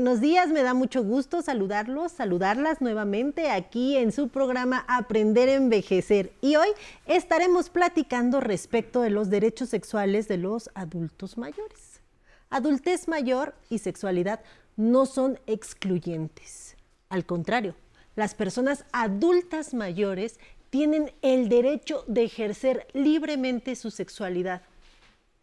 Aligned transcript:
Buenos 0.00 0.22
días, 0.22 0.48
me 0.48 0.62
da 0.62 0.72
mucho 0.72 1.04
gusto 1.04 1.42
saludarlos, 1.42 2.12
saludarlas 2.12 2.80
nuevamente 2.80 3.50
aquí 3.50 3.98
en 3.98 4.12
su 4.12 4.28
programa 4.28 4.82
Aprender 4.88 5.50
a 5.50 5.56
Envejecer. 5.56 6.32
Y 6.40 6.56
hoy 6.56 6.68
estaremos 7.04 7.68
platicando 7.68 8.40
respecto 8.40 9.02
de 9.02 9.10
los 9.10 9.28
derechos 9.28 9.68
sexuales 9.68 10.26
de 10.26 10.38
los 10.38 10.70
adultos 10.72 11.36
mayores. 11.36 12.00
Adultez 12.48 13.08
mayor 13.08 13.54
y 13.68 13.76
sexualidad 13.76 14.40
no 14.78 15.04
son 15.04 15.38
excluyentes. 15.46 16.78
Al 17.10 17.26
contrario, 17.26 17.74
las 18.16 18.34
personas 18.34 18.86
adultas 18.92 19.74
mayores 19.74 20.40
tienen 20.70 21.12
el 21.20 21.50
derecho 21.50 22.04
de 22.06 22.24
ejercer 22.24 22.86
libremente 22.94 23.76
su 23.76 23.90
sexualidad, 23.90 24.62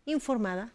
informada, 0.06 0.74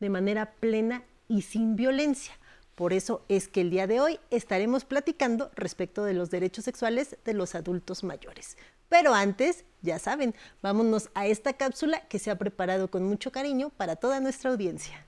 de 0.00 0.10
manera 0.10 0.50
plena 0.58 1.04
y 1.28 1.42
sin 1.42 1.76
violencia 1.76 2.39
por 2.80 2.94
eso 2.94 3.26
es 3.28 3.46
que 3.46 3.60
el 3.60 3.68
día 3.68 3.86
de 3.86 4.00
hoy 4.00 4.18
estaremos 4.30 4.86
platicando 4.86 5.50
respecto 5.54 6.02
de 6.02 6.14
los 6.14 6.30
derechos 6.30 6.64
sexuales 6.64 7.18
de 7.26 7.34
los 7.34 7.54
adultos 7.54 8.02
mayores. 8.04 8.56
Pero 8.88 9.12
antes, 9.12 9.66
ya 9.82 9.98
saben, 9.98 10.34
vámonos 10.62 11.10
a 11.12 11.26
esta 11.26 11.52
cápsula 11.52 12.08
que 12.08 12.18
se 12.18 12.30
ha 12.30 12.38
preparado 12.38 12.90
con 12.90 13.04
mucho 13.04 13.32
cariño 13.32 13.68
para 13.68 13.96
toda 13.96 14.18
nuestra 14.20 14.50
audiencia. 14.50 15.06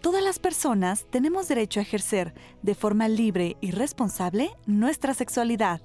Todas 0.00 0.22
las 0.22 0.38
personas 0.38 1.06
tenemos 1.10 1.48
derecho 1.48 1.80
a 1.80 1.82
ejercer 1.82 2.34
de 2.62 2.76
forma 2.76 3.08
libre 3.08 3.56
y 3.60 3.72
responsable 3.72 4.52
nuestra 4.66 5.12
sexualidad. 5.12 5.80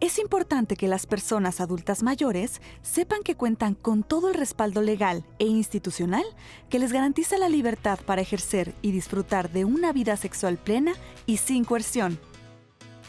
Es 0.00 0.20
importante 0.20 0.76
que 0.76 0.86
las 0.86 1.06
personas 1.06 1.60
adultas 1.60 2.04
mayores 2.04 2.62
sepan 2.82 3.24
que 3.24 3.34
cuentan 3.34 3.74
con 3.74 4.04
todo 4.04 4.28
el 4.28 4.34
respaldo 4.34 4.80
legal 4.80 5.24
e 5.40 5.46
institucional 5.46 6.22
que 6.70 6.78
les 6.78 6.92
garantiza 6.92 7.36
la 7.36 7.48
libertad 7.48 7.98
para 8.06 8.22
ejercer 8.22 8.74
y 8.80 8.92
disfrutar 8.92 9.50
de 9.50 9.64
una 9.64 9.92
vida 9.92 10.16
sexual 10.16 10.56
plena 10.56 10.92
y 11.26 11.38
sin 11.38 11.64
coerción. 11.64 12.20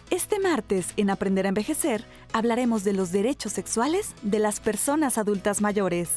Este 0.10 0.40
martes, 0.40 0.88
en 0.98 1.12
Aprender 1.12 1.46
a 1.46 1.50
Envejecer, 1.50 2.04
hablaremos 2.34 2.84
de 2.84 2.94
los 2.94 3.12
derechos 3.12 3.54
sexuales 3.54 4.16
de 4.24 4.40
las 4.40 4.60
personas 4.60 5.20
adultas 5.20 5.62
mayores. 5.62 6.10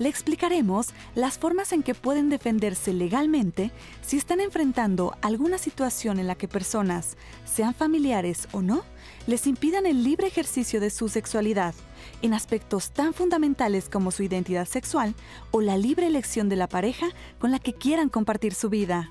Le 0.00 0.08
explicaremos 0.08 0.88
las 1.14 1.36
formas 1.36 1.74
en 1.74 1.82
que 1.82 1.94
pueden 1.94 2.30
defenderse 2.30 2.94
legalmente 2.94 3.70
si 4.00 4.16
están 4.16 4.40
enfrentando 4.40 5.14
alguna 5.20 5.58
situación 5.58 6.18
en 6.18 6.26
la 6.26 6.36
que 6.36 6.48
personas, 6.48 7.18
sean 7.44 7.74
familiares 7.74 8.48
o 8.52 8.62
no, 8.62 8.82
les 9.26 9.46
impidan 9.46 9.84
el 9.84 10.02
libre 10.02 10.26
ejercicio 10.26 10.80
de 10.80 10.88
su 10.88 11.10
sexualidad 11.10 11.74
en 12.22 12.32
aspectos 12.32 12.92
tan 12.92 13.12
fundamentales 13.12 13.90
como 13.90 14.10
su 14.10 14.22
identidad 14.22 14.64
sexual 14.64 15.14
o 15.50 15.60
la 15.60 15.76
libre 15.76 16.06
elección 16.06 16.48
de 16.48 16.56
la 16.56 16.66
pareja 16.66 17.08
con 17.38 17.50
la 17.50 17.58
que 17.58 17.74
quieran 17.74 18.08
compartir 18.08 18.54
su 18.54 18.70
vida. 18.70 19.10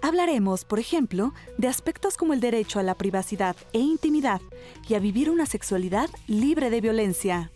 Hablaremos, 0.00 0.64
por 0.64 0.78
ejemplo, 0.78 1.34
de 1.58 1.68
aspectos 1.68 2.16
como 2.16 2.32
el 2.32 2.40
derecho 2.40 2.78
a 2.78 2.82
la 2.82 2.94
privacidad 2.94 3.56
e 3.74 3.80
intimidad 3.80 4.40
y 4.88 4.94
a 4.94 5.00
vivir 5.00 5.28
una 5.28 5.44
sexualidad 5.44 6.08
libre 6.26 6.70
de 6.70 6.80
violencia. 6.80 7.52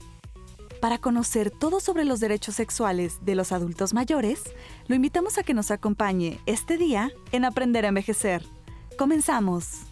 Para 0.82 0.98
conocer 0.98 1.52
todo 1.52 1.78
sobre 1.78 2.04
los 2.04 2.18
derechos 2.18 2.56
sexuales 2.56 3.24
de 3.24 3.36
los 3.36 3.52
adultos 3.52 3.94
mayores, 3.94 4.42
lo 4.88 4.96
invitamos 4.96 5.38
a 5.38 5.44
que 5.44 5.54
nos 5.54 5.70
acompañe 5.70 6.40
este 6.44 6.76
día 6.76 7.12
en 7.30 7.44
Aprender 7.44 7.84
a 7.84 7.90
Envejecer. 7.90 8.42
Comenzamos. 8.98 9.91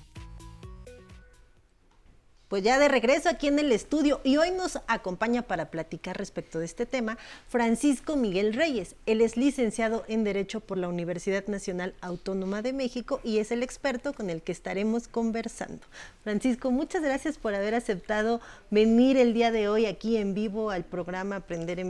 Pues 2.50 2.64
ya 2.64 2.80
de 2.80 2.88
regreso 2.88 3.28
aquí 3.28 3.46
en 3.46 3.60
el 3.60 3.70
estudio 3.70 4.20
y 4.24 4.36
hoy 4.36 4.50
nos 4.50 4.80
acompaña 4.88 5.42
para 5.42 5.70
platicar 5.70 6.18
respecto 6.18 6.58
de 6.58 6.64
este 6.64 6.84
tema 6.84 7.16
Francisco 7.46 8.16
Miguel 8.16 8.54
Reyes. 8.54 8.96
Él 9.06 9.20
es 9.20 9.36
licenciado 9.36 10.02
en 10.08 10.24
Derecho 10.24 10.58
por 10.58 10.76
la 10.76 10.88
Universidad 10.88 11.46
Nacional 11.46 11.94
Autónoma 12.00 12.60
de 12.60 12.72
México 12.72 13.20
y 13.22 13.38
es 13.38 13.52
el 13.52 13.62
experto 13.62 14.14
con 14.14 14.30
el 14.30 14.42
que 14.42 14.50
estaremos 14.50 15.06
conversando. 15.06 15.86
Francisco, 16.24 16.72
muchas 16.72 17.04
gracias 17.04 17.38
por 17.38 17.54
haber 17.54 17.76
aceptado 17.76 18.40
venir 18.68 19.16
el 19.16 19.32
día 19.32 19.52
de 19.52 19.68
hoy 19.68 19.86
aquí 19.86 20.16
en 20.16 20.34
vivo 20.34 20.70
al 20.70 20.82
programa 20.82 21.36
Aprender 21.36 21.78
a 21.78 21.82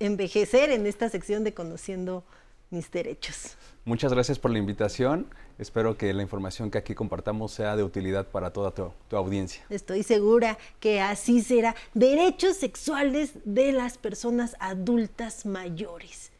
Envejecer 0.00 0.70
en 0.70 0.86
esta 0.86 1.10
sección 1.10 1.44
de 1.44 1.52
Conociendo 1.52 2.24
mis 2.70 2.90
derechos. 2.90 3.58
Muchas 3.84 4.14
gracias 4.14 4.38
por 4.38 4.50
la 4.50 4.58
invitación. 4.58 5.26
Espero 5.58 5.96
que 5.96 6.12
la 6.12 6.20
información 6.20 6.70
que 6.70 6.76
aquí 6.76 6.94
compartamos 6.94 7.50
sea 7.52 7.76
de 7.76 7.82
utilidad 7.82 8.26
para 8.26 8.52
toda 8.52 8.72
tu, 8.72 8.92
audiencia. 9.16 9.64
Estoy 9.70 10.02
segura 10.02 10.58
que 10.80 11.00
así 11.00 11.40
será. 11.40 11.74
Derechos 11.94 12.58
sexuales 12.58 13.32
de 13.44 13.72
las 13.72 13.96
personas 13.96 14.54
adultas 14.60 15.46
mayores. 15.46 16.30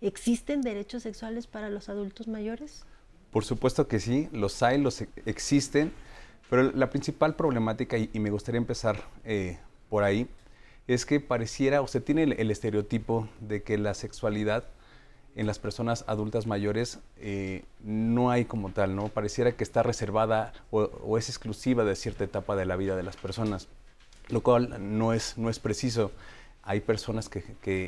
¿Existen 0.00 0.62
derechos 0.62 1.02
sexuales 1.02 1.48
para 1.48 1.70
los 1.70 1.88
adultos 1.88 2.28
mayores? 2.28 2.84
Por 3.32 3.44
supuesto 3.44 3.88
que 3.88 3.98
sí, 3.98 4.28
los 4.30 4.62
hay, 4.62 4.78
los 4.80 5.02
existen, 5.26 5.92
pero 6.48 6.70
la 6.70 6.90
principal 6.90 7.34
problemática, 7.34 7.98
y, 7.98 8.10
me 8.14 8.30
gustaría 8.30 8.58
empezar 8.58 9.02
eh, 9.24 9.58
por 9.88 10.04
ahí, 10.04 10.28
es 10.86 11.06
que 11.06 11.18
pareciera, 11.18 11.82
usted 11.82 12.02
tiene 12.02 12.24
el 12.24 12.50
estereotipo 12.50 13.28
de 13.40 13.62
que 13.62 13.78
la 13.78 13.94
sexualidad 13.94 14.64
en 15.34 15.46
las 15.46 15.58
personas 15.58 16.04
adultas 16.06 16.46
mayores 16.46 16.98
eh, 17.18 17.64
no 17.82 18.30
hay 18.30 18.44
como 18.44 18.70
tal, 18.70 18.94
¿no? 18.94 19.08
Pareciera 19.08 19.52
que 19.52 19.64
está 19.64 19.82
reservada 19.82 20.52
o, 20.70 21.16
es 21.16 21.28
exclusiva 21.28 21.84
de 21.84 21.96
cierta 21.96 22.24
etapa 22.24 22.56
de 22.56 22.66
la 22.66 22.76
vida 22.76 22.96
de 22.96 23.02
las 23.02 23.16
personas, 23.16 23.68
lo 24.28 24.42
cual 24.42 24.76
no 24.98 25.12
es, 25.12 25.38
no 25.38 25.48
es 25.48 25.58
preciso. 25.58 26.12
Hay 26.62 26.80
personas 26.80 27.28
que, 27.28 27.42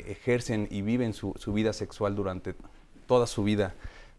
ejercen 0.07 0.67
y 0.71 0.81
viven 0.81 1.13
su, 1.13 1.33
su, 1.37 1.53
vida 1.53 1.71
sexual 1.71 2.15
durante 2.15 2.55
toda 3.07 3.27
su 3.27 3.43
vida, 3.43 3.73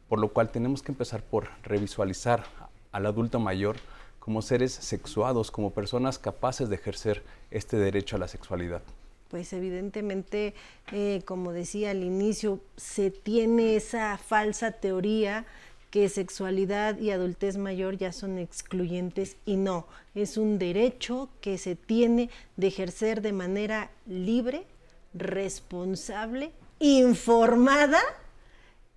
por 0.09 0.19
lo 0.19 0.29
cual 0.29 0.51
tenemos 0.51 0.83
que 0.83 0.93
empezar 0.93 1.23
por 1.23 1.49
revisualizar 1.63 2.45
al 2.93 3.07
adulto 3.07 3.41
mayor 3.41 3.77
como 4.21 4.41
seres 4.41 4.73
sexuados, 4.73 5.51
como 5.51 5.73
personas 5.73 6.19
capaces 6.19 6.69
de 6.69 6.77
ejercer 6.77 7.23
este 7.51 7.77
derecho 7.77 8.17
a 8.17 8.19
la 8.19 8.29
sexualidad 8.29 8.83
pues 9.29 9.53
evidentemente, 9.53 10.55
eh, 10.93 11.23
como 11.25 11.53
decía 11.53 11.91
al 11.91 12.03
inicio, 12.03 12.61
se 12.77 13.11
tiene 13.11 13.77
esa 13.77 14.19
falsa 14.19 14.73
teoría 14.73 15.47
que 15.91 16.09
sexualidad 16.09 16.99
y 16.99 17.11
adultez 17.11 17.57
mayor 17.57 17.97
ya 17.97 18.13
son 18.13 18.39
excluyentes 18.39 19.37
y 19.47 19.57
no, 19.57 19.87
es 20.15 20.37
un 20.37 20.59
derecho 20.59 21.29
que 21.41 21.59
se 21.59 21.77
tiene 21.77 22.29
de 22.57 22.67
ejercer 22.67 23.23
de 23.23 23.33
manera 23.33 23.91
libre, 24.07 24.67
responsable, 25.15 26.53
informada 26.81 28.01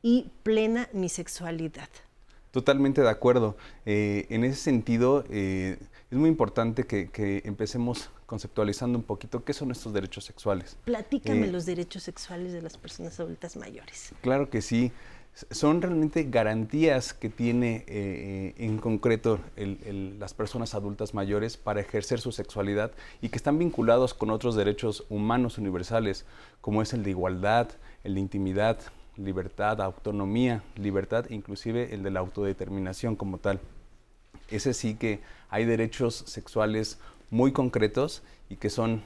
y 0.02 0.30
plena 0.44 0.90
mi 0.94 1.10
sexualidad. 1.10 1.90
Totalmente 2.52 3.02
de 3.02 3.10
acuerdo. 3.10 3.56
Eh, 3.86 4.26
en 4.30 4.44
ese 4.44 4.60
sentido, 4.60 5.24
eh, 5.30 5.78
es 6.12 6.18
muy 6.18 6.30
importante 6.30 6.86
que, 6.86 7.42
empecemos 7.46 8.10
conceptualizando 8.26 8.98
un 8.98 9.04
poquito 9.04 9.44
qué 9.44 9.54
son 9.54 9.72
estos 9.72 9.94
derechos 9.94 10.26
sexuales. 10.26 10.78
Platícame 10.86 11.48
eh, 11.48 11.52
los 11.52 11.66
derechos 11.66 12.04
sexuales 12.04 12.52
de 12.52 12.62
las 12.62 12.78
personas 12.78 13.20
adultas 13.20 13.58
mayores. 13.58 14.12
Claro 14.22 14.50
que 14.50 14.62
sí. 14.62 14.92
Son 15.52 15.82
realmente 15.82 16.24
garantías 16.24 17.14
que 17.14 17.30
tiene 17.30 17.86
en 18.58 18.78
concreto 18.80 19.40
las 19.56 20.34
personas 20.34 20.74
adultas 20.74 21.14
mayores 21.14 21.56
para 21.56 21.80
ejercer 21.80 22.20
su 22.20 22.32
sexualidad 22.32 22.92
y 23.22 23.30
que 23.30 23.38
están 23.38 23.58
vinculados 23.58 24.14
con 24.14 24.32
otros 24.32 24.56
derechos 24.56 25.06
humanos 25.08 25.58
universales, 25.58 26.26
como 26.62 26.82
es 26.82 26.94
el 26.94 27.04
de 27.04 27.12
igualdad, 27.12 27.70
el 28.04 28.16
de 28.16 28.20
intimidad, 28.20 28.80
libertad, 29.16 29.82
autonomía, 29.82 30.64
libertad, 30.76 31.26
inclusive 31.30 31.94
el 31.94 32.04
de 32.04 32.10
la 32.10 32.20
autodeterminación 32.20 33.16
como 33.16 33.38
tal. 33.38 33.62
Ese 34.52 34.74
sí 34.74 34.96
que 34.96 35.20
hay 35.50 35.66
derechos 35.66 36.24
sexuales 36.28 36.98
muy 37.30 37.52
concretos 37.52 38.24
y 38.50 38.56
que 38.56 38.70
son, 38.70 39.04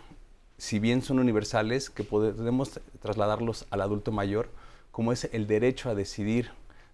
si 0.58 0.80
bien 0.80 1.02
son 1.02 1.20
universales, 1.20 1.90
que 1.90 2.04
podemos 2.04 2.80
trasladarlos 3.02 3.66
al 3.70 3.82
adulto 3.82 4.12
mayor, 4.12 4.50
como 4.92 5.12
es 5.12 5.30
el 5.32 5.48
derecho 5.48 5.90
a 5.90 5.96
decidir 5.96 6.52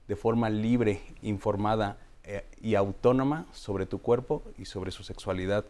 de 0.08 0.16
forma 0.16 0.50
libre, 0.50 1.02
informada 1.22 1.98
eh, 2.24 2.46
y 2.62 2.76
autónoma 2.76 3.46
sobre 3.52 3.86
tu 3.86 4.00
cuerpo 4.00 4.44
y 4.58 4.66
sobre 4.66 4.92
su 4.92 5.04
sexualidad. 5.04 5.66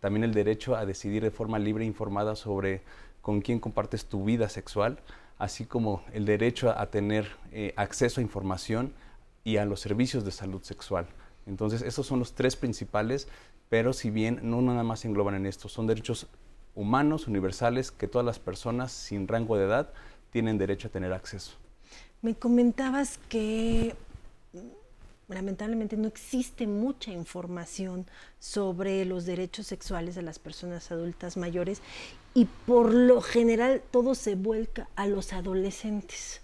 También 0.00 0.24
el 0.24 0.34
derecho 0.34 0.76
a 0.76 0.86
decidir 0.86 1.22
de 1.22 1.30
forma 1.30 1.58
libre 1.58 1.84
e 1.84 1.86
informada 1.86 2.36
sobre 2.36 2.82
con 3.22 3.40
quién 3.40 3.60
compartes 3.60 4.06
tu 4.06 4.24
vida 4.24 4.48
sexual 4.48 4.98
así 5.38 5.64
como 5.64 6.02
el 6.12 6.24
derecho 6.24 6.70
a, 6.70 6.86
tener 6.86 7.28
eh, 7.52 7.72
acceso 7.76 8.20
a 8.20 8.22
información 8.22 8.92
y 9.42 9.56
a 9.56 9.64
los 9.64 9.80
servicios 9.80 10.24
de 10.24 10.30
salud 10.30 10.62
sexual. 10.62 11.06
Entonces, 11.46 11.82
esos 11.82 12.06
son 12.06 12.18
los 12.18 12.34
tres 12.34 12.56
principales, 12.56 13.28
pero 13.68 13.92
si 13.92 14.10
bien 14.10 14.40
no 14.42 14.62
nada 14.62 14.82
más 14.82 15.00
se 15.00 15.08
engloban 15.08 15.34
en 15.34 15.46
esto, 15.46 15.68
son 15.68 15.86
derechos 15.86 16.26
humanos, 16.74 17.28
universales, 17.28 17.90
que 17.90 18.08
todas 18.08 18.24
las 18.24 18.38
personas 18.38 18.92
sin 18.92 19.28
rango 19.28 19.56
de 19.56 19.64
edad 19.64 19.92
tienen 20.30 20.58
derecho 20.58 20.88
a 20.88 20.90
tener 20.90 21.12
acceso. 21.12 21.52
Me 22.22 22.34
comentabas 22.34 23.18
que 23.28 23.94
lamentablemente 25.28 25.96
no 25.96 26.08
existe 26.08 26.66
mucha 26.66 27.12
información 27.12 28.06
sobre 28.38 29.04
los 29.04 29.24
derechos 29.24 29.66
sexuales 29.66 30.14
de 30.14 30.22
las 30.22 30.38
personas 30.38 30.90
adultas 30.90 31.36
mayores 31.36 31.80
y 32.34 32.46
por 32.66 32.92
lo 32.92 33.20
general 33.20 33.82
todo 33.90 34.14
se 34.14 34.34
vuelca 34.34 34.88
a 34.96 35.06
los 35.06 35.32
adolescentes. 35.32 36.40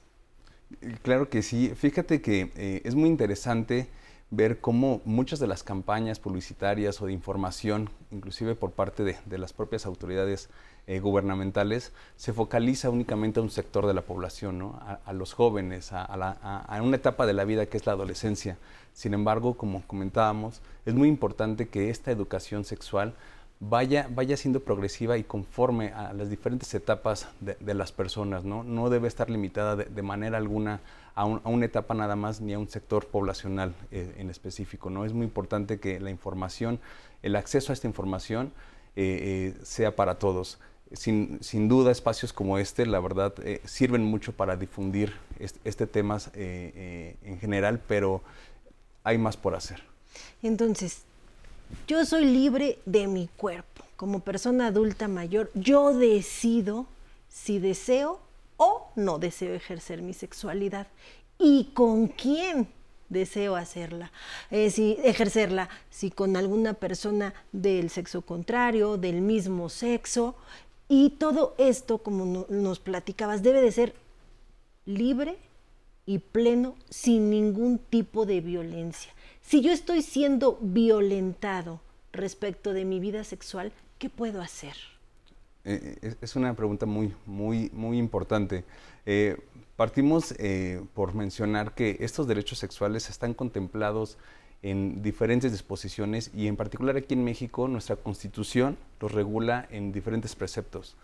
Claro 1.03 1.29
que 1.29 1.43
sí. 1.43 1.73
Fíjate 1.75 2.23
que 2.23 2.53
eh, 2.57 2.83
es 2.85 2.95
muy 2.95 3.09
interesante 3.09 3.89
ver 4.31 4.61
cómo 4.61 5.01
muchas 5.05 5.41
de 5.41 5.49
las 5.49 5.63
campañas 5.63 6.21
publicitarias 6.21 7.03
o 7.03 7.07
de 7.07 7.13
información, 7.13 7.91
inclusive 8.13 8.55
por 8.55 8.71
parte 8.71 9.03
de, 9.03 9.39
las 9.39 9.53
propias 9.53 9.87
autoridades 9.87 10.49
eh, 10.87 11.01
gubernamentales, 11.01 11.93
se 12.17 12.33
focaliza 12.33 12.91
únicamente 12.91 13.41
a 13.41 13.43
un 13.43 13.51
sector 13.51 13.87
de 13.87 13.95
la 13.95 14.03
población, 14.03 14.59
¿no? 14.59 14.81
a, 15.05 15.13
los 15.13 15.33
jóvenes, 15.33 15.93
a, 15.93 16.05
a, 16.05 16.83
una 16.83 16.97
etapa 16.97 17.27
de 17.27 17.33
la 17.33 17.45
vida 17.45 17.67
que 17.67 17.77
es 17.77 17.87
la 17.87 17.93
adolescencia. 17.93 18.57
Sin 18.93 19.15
embargo, 19.15 19.55
como 19.55 19.83
comentábamos, 19.87 20.61
es 20.87 20.95
muy 20.95 21.09
importante 21.09 21.69
que 21.69 21.91
esta 21.91 22.13
educación 22.13 22.65
sexual 22.65 23.15
vaya, 23.61 24.09
vaya 24.11 24.37
siendo 24.37 24.61
progresiva 24.61 25.19
y 25.19 25.25
conforme 25.25 25.93
a 25.93 26.13
las 26.15 26.31
diferentes 26.31 26.73
etapas 26.75 27.29
de, 27.41 27.75
las 27.75 27.93
personas, 27.93 28.45
¿no? 28.45 28.65
No 28.65 28.89
debe 28.89 29.07
estar 29.07 29.29
limitada 29.31 29.77
de, 29.77 30.03
manera 30.03 30.39
alguna 30.39 30.81
a, 31.15 31.27
una 31.27 31.67
etapa 31.67 31.95
nada 31.95 32.17
más 32.17 32.41
ni 32.41 32.55
a 32.55 32.59
un 32.59 32.69
sector 32.69 33.07
poblacional 33.07 33.75
eh, 33.93 34.15
en 34.17 34.31
específico, 34.31 34.89
¿no? 34.89 35.05
Es 35.05 35.13
muy 35.13 35.25
importante 35.25 35.79
que 35.79 36.01
la 36.01 36.11
información, 36.11 36.81
el 37.23 37.37
acceso 37.37 37.73
a 37.73 37.75
esta 37.75 37.87
información 37.87 38.53
eh, 38.97 39.55
eh, 39.57 39.61
sea 39.63 39.95
para 39.95 40.19
todos. 40.19 40.59
Sin, 40.93 41.39
sin, 41.41 41.69
duda, 41.69 41.93
espacios 41.93 42.33
como 42.33 42.59
este, 42.59 42.85
la 42.85 42.99
verdad, 42.99 43.33
sirven 43.65 44.03
mucho 44.03 44.33
para 44.33 44.57
difundir 44.57 45.13
este, 45.39 45.61
este 45.63 45.87
tema 45.87 46.19
en 46.35 47.39
general, 47.39 47.81
pero 47.87 48.23
hay 49.05 49.17
más 49.17 49.37
por 49.37 49.55
hacer. 49.55 49.85
Entonces, 50.43 51.05
yo 51.87 52.05
soy 52.05 52.25
libre 52.25 52.79
de 52.87 53.07
mi 53.07 53.29
cuerpo. 53.37 53.85
Como 53.97 54.21
persona 54.21 54.69
adulta 54.69 55.09
mayor, 55.09 55.51
yo 55.55 55.93
decido 55.93 56.87
si 57.29 57.59
deseo 57.59 58.21
o 58.57 58.91
no 58.97 59.19
deseo 59.19 59.55
ejercer 59.55 60.03
mi 60.03 60.13
sexualidad 60.13 60.87
y 61.39 61.71
con 61.75 62.09
quién 62.09 62.69
deseo 63.09 63.57
hacerla, 63.57 64.13
eh, 64.51 64.71
si 64.71 64.97
ejercerla, 65.03 65.69
si 65.91 66.11
con 66.11 66.37
alguna 66.37 66.75
persona 66.75 67.35
del 67.53 67.91
sexo 67.91 68.23
contrario, 68.23 68.97
del 68.97 69.21
mismo 69.21 69.69
sexo, 69.69 70.37
y 70.89 71.11
todo 71.11 71.55
esto, 71.59 71.99
como 71.99 72.47
nos 72.49 72.81
platicabas, 72.81 73.43
debe 73.43 73.61
de 73.61 73.71
ser 73.71 73.95
libre 74.87 75.39
y 76.05 76.19
pleno 76.19 76.75
sin 76.89 77.31
ningún 77.31 77.79
tipo 77.79 78.27
de 78.27 78.41
violencia. 78.41 79.13
Si 79.51 79.63
yo 79.63 79.73
estoy 79.73 80.03
siendo 80.03 80.59
violentado 80.61 81.81
respecto 82.13 82.73
de 82.73 82.85
mi 82.85 83.01
vida 83.01 83.25
sexual, 83.25 83.73
¿qué 83.99 84.09
puedo 84.09 84.41
hacer? 84.41 84.75
Eh, 85.65 85.99
eh, 86.03 86.15
es 86.21 86.37
una 86.37 86.55
pregunta 86.55 86.87
muy, 86.87 87.13
muy, 87.27 87.69
muy 87.73 87.99
importante. 87.99 88.63
Eh, 89.07 89.37
partimos 89.75 90.33
por 90.95 91.17
mencionar 91.17 91.75
que 91.75 91.97
estos 91.99 92.29
derechos 92.29 92.61
sexuales 92.61 93.11
están 93.11 93.35
contemplados 93.35 94.19
en 94.63 95.03
diferentes 95.03 95.51
disposiciones 95.51 96.31
y 96.33 96.47
en 96.47 96.55
particular 96.55 96.97
aquí 96.97 97.15
en 97.15 97.25
México 97.25 97.67
nuestra 97.67 97.97
constitución 97.97 98.77
los 99.01 99.11
regula 99.11 99.67
en 99.73 99.91
diferentes 99.91 100.37
preceptos. 100.37 100.95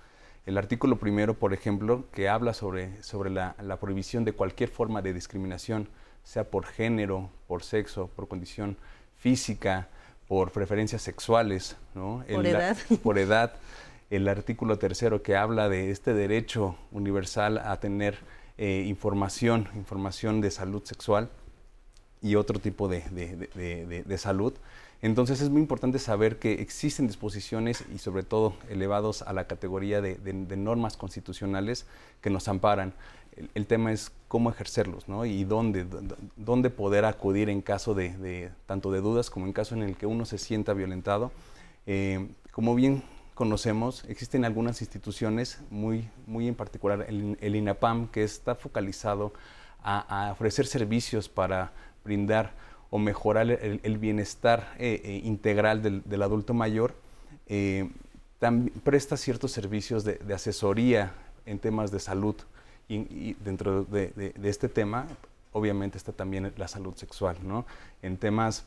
El 0.44 0.56
artículo 0.56 1.00
primero, 1.00 1.34
por 1.34 1.52
ejemplo, 1.52 2.04
que 2.12 2.28
habla 2.28 2.54
sobre, 2.54 3.02
sobre 3.02 3.28
la, 3.28 3.56
la 3.60 3.80
prohibición 3.80 4.24
de 4.24 4.34
cualquier 4.34 4.68
forma 4.68 5.02
de 5.02 5.14
discriminación, 5.14 5.88
sea 6.26 6.50
por 6.50 6.66
género, 6.66 7.30
por 7.46 7.62
sexo, 7.62 8.08
por 8.08 8.26
condición 8.26 8.76
física, 9.16 9.88
por 10.26 10.50
preferencias 10.50 11.00
sexuales, 11.00 11.76
¿no? 11.94 12.24
Por 12.28 12.44
edad. 12.44 12.76
por 13.02 13.18
edad. 13.18 13.54
El 14.10 14.26
artículo 14.26 14.76
tercero 14.76 15.22
que 15.22 15.36
habla 15.36 15.68
de 15.68 15.92
este 15.92 16.14
derecho 16.14 16.76
universal 16.90 17.58
a 17.58 17.78
tener 17.78 18.18
eh, 18.58 18.84
información, 18.88 19.68
información 19.76 20.40
de 20.40 20.50
salud 20.50 20.82
sexual 20.84 21.30
y 22.20 22.34
otro 22.34 22.58
tipo 22.58 22.88
de, 22.88 23.02
de, 24.04 24.18
salud. 24.18 24.52
Entonces 25.02 25.40
es 25.40 25.50
muy 25.50 25.60
importante 25.60 26.00
saber 26.00 26.38
que 26.40 26.54
existen 26.54 27.06
disposiciones 27.06 27.84
y 27.94 27.98
sobre 27.98 28.24
todo 28.24 28.56
elevados 28.68 29.22
a 29.22 29.32
la 29.32 29.46
categoría 29.46 30.00
de, 30.00 30.16
normas 30.56 30.96
constitucionales 30.96 31.86
que 32.20 32.30
nos 32.30 32.48
amparan 32.48 32.94
el, 33.54 33.66
tema 33.66 33.92
es 33.92 34.12
cómo 34.28 34.50
ejercerlos, 34.50 35.08
¿no? 35.08 35.24
Y 35.24 35.44
dónde, 35.44 35.86
dónde 36.36 36.70
poder 36.70 37.04
acudir 37.04 37.50
en 37.50 37.60
caso 37.60 37.94
de, 37.94 38.50
tanto 38.66 38.90
de 38.90 39.00
dudas 39.00 39.30
como 39.30 39.46
en 39.46 39.52
caso 39.52 39.74
en 39.74 39.82
el 39.82 39.96
que 39.96 40.06
uno 40.06 40.24
se 40.24 40.38
sienta 40.38 40.72
violentado. 40.72 41.32
Eh, 41.86 42.28
como 42.50 42.74
bien 42.74 43.02
conocemos, 43.34 44.04
existen 44.08 44.44
algunas 44.44 44.80
instituciones, 44.80 45.60
muy, 45.70 46.08
muy 46.26 46.48
en 46.48 46.54
particular 46.54 47.06
el, 47.08 47.56
INAPAM, 47.56 48.08
que 48.08 48.24
está 48.24 48.54
focalizado 48.54 49.32
a, 49.82 50.30
ofrecer 50.32 50.66
servicios 50.66 51.28
para 51.28 51.72
brindar 52.04 52.52
o 52.90 52.98
mejorar 52.98 53.50
el, 53.50 53.98
bienestar 53.98 54.74
eh, 54.78 55.00
eh, 55.04 55.20
integral 55.24 55.82
del, 55.82 56.22
adulto 56.22 56.54
mayor. 56.54 56.94
presta 58.82 59.16
ciertos 59.16 59.52
servicios 59.52 60.04
de, 60.04 60.14
de 60.14 60.34
asesoría 60.34 61.12
en 61.44 61.58
temas 61.58 61.90
de 61.90 62.00
salud 62.00 62.36
y, 62.88 63.34
dentro 63.34 63.84
de, 63.84 64.34
este 64.44 64.68
tema, 64.68 65.06
obviamente 65.52 65.98
está 65.98 66.12
también 66.12 66.52
la 66.56 66.68
salud 66.68 66.94
sexual, 66.94 67.36
¿no? 67.42 67.66
En 68.02 68.16
temas, 68.16 68.66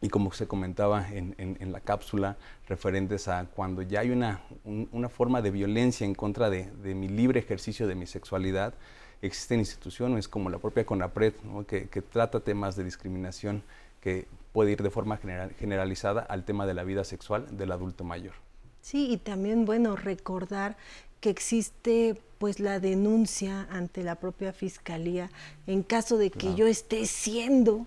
y 0.00 0.08
como 0.08 0.32
se 0.32 0.46
comentaba 0.46 1.08
en, 1.10 1.34
en, 1.38 1.72
la 1.72 1.80
cápsula, 1.80 2.36
referentes 2.68 3.26
a 3.26 3.46
cuando 3.46 3.82
ya 3.82 4.00
hay 4.00 4.10
una, 4.10 4.42
una 4.64 5.08
forma 5.08 5.42
de 5.42 5.50
violencia 5.50 6.04
en 6.06 6.14
contra 6.14 6.50
de, 6.50 6.70
mi 6.94 7.08
libre 7.08 7.40
ejercicio 7.40 7.88
de 7.88 7.94
mi 7.94 8.06
sexualidad, 8.06 8.74
existen 9.22 9.58
instituciones 9.58 10.28
como 10.28 10.50
la 10.50 10.58
propia 10.58 10.86
CONAPRED, 10.86 11.34
que, 11.66 11.88
que, 11.88 12.02
trata 12.02 12.40
temas 12.40 12.76
de 12.76 12.84
discriminación 12.84 13.64
que 14.00 14.28
puede 14.52 14.70
ir 14.70 14.82
de 14.82 14.90
forma 14.90 15.16
general, 15.16 15.50
generalizada 15.58 16.20
al 16.20 16.44
tema 16.44 16.66
de 16.66 16.74
la 16.74 16.84
vida 16.84 17.02
sexual 17.02 17.56
del 17.56 17.72
adulto 17.72 18.04
mayor. 18.04 18.34
Sí, 18.80 19.10
y 19.12 19.16
también, 19.16 19.64
bueno, 19.64 19.96
recordar 19.96 20.76
que 21.20 21.30
existe 21.30 22.20
pues 22.38 22.60
la 22.60 22.78
denuncia 22.80 23.66
ante 23.70 24.02
la 24.02 24.14
propia 24.14 24.52
fiscalía 24.52 25.30
en 25.66 25.82
caso 25.82 26.18
de 26.18 26.30
que 26.30 26.54
yo 26.54 26.66
esté 26.66 27.04
siendo 27.06 27.86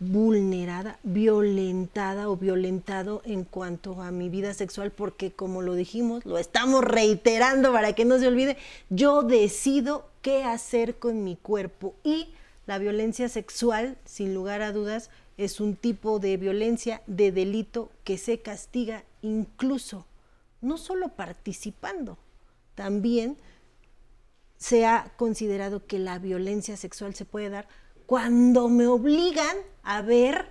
vulnerada, 0.00 0.98
violentada 1.02 2.30
o 2.30 2.36
violentado 2.36 3.20
en 3.24 3.44
cuanto 3.44 4.00
a 4.00 4.10
mi 4.10 4.30
vida 4.30 4.54
sexual, 4.54 4.90
porque 4.90 5.30
como 5.30 5.60
lo 5.60 5.74
dijimos, 5.74 6.24
lo 6.24 6.38
estamos 6.38 6.82
reiterando 6.82 7.70
para 7.72 7.92
que 7.94 8.06
no 8.06 8.18
se 8.18 8.26
olvide, 8.26 8.56
yo 8.88 9.22
decido 9.22 10.08
qué 10.22 10.42
hacer 10.42 10.98
con 10.98 11.22
mi 11.22 11.36
cuerpo. 11.36 11.94
Y 12.02 12.28
la 12.66 12.78
violencia 12.78 13.28
sexual, 13.28 13.98
sin 14.06 14.34
lugar 14.34 14.62
a 14.62 14.72
dudas, 14.72 15.10
es 15.36 15.60
un 15.60 15.76
tipo 15.76 16.18
de 16.18 16.36
violencia, 16.38 17.02
de 17.06 17.30
delito 17.30 17.90
que 18.02 18.16
se 18.16 18.40
castiga 18.40 19.04
incluso, 19.20 20.06
no 20.62 20.78
solo 20.78 21.08
participando, 21.08 22.18
también 22.80 23.36
se 24.56 24.86
ha 24.86 25.12
considerado 25.18 25.84
que 25.84 25.98
la 25.98 26.18
violencia 26.18 26.78
sexual 26.78 27.14
se 27.14 27.26
puede 27.26 27.50
dar 27.50 27.68
cuando 28.06 28.70
me 28.70 28.86
obligan 28.86 29.54
a 29.82 30.00
ver 30.00 30.48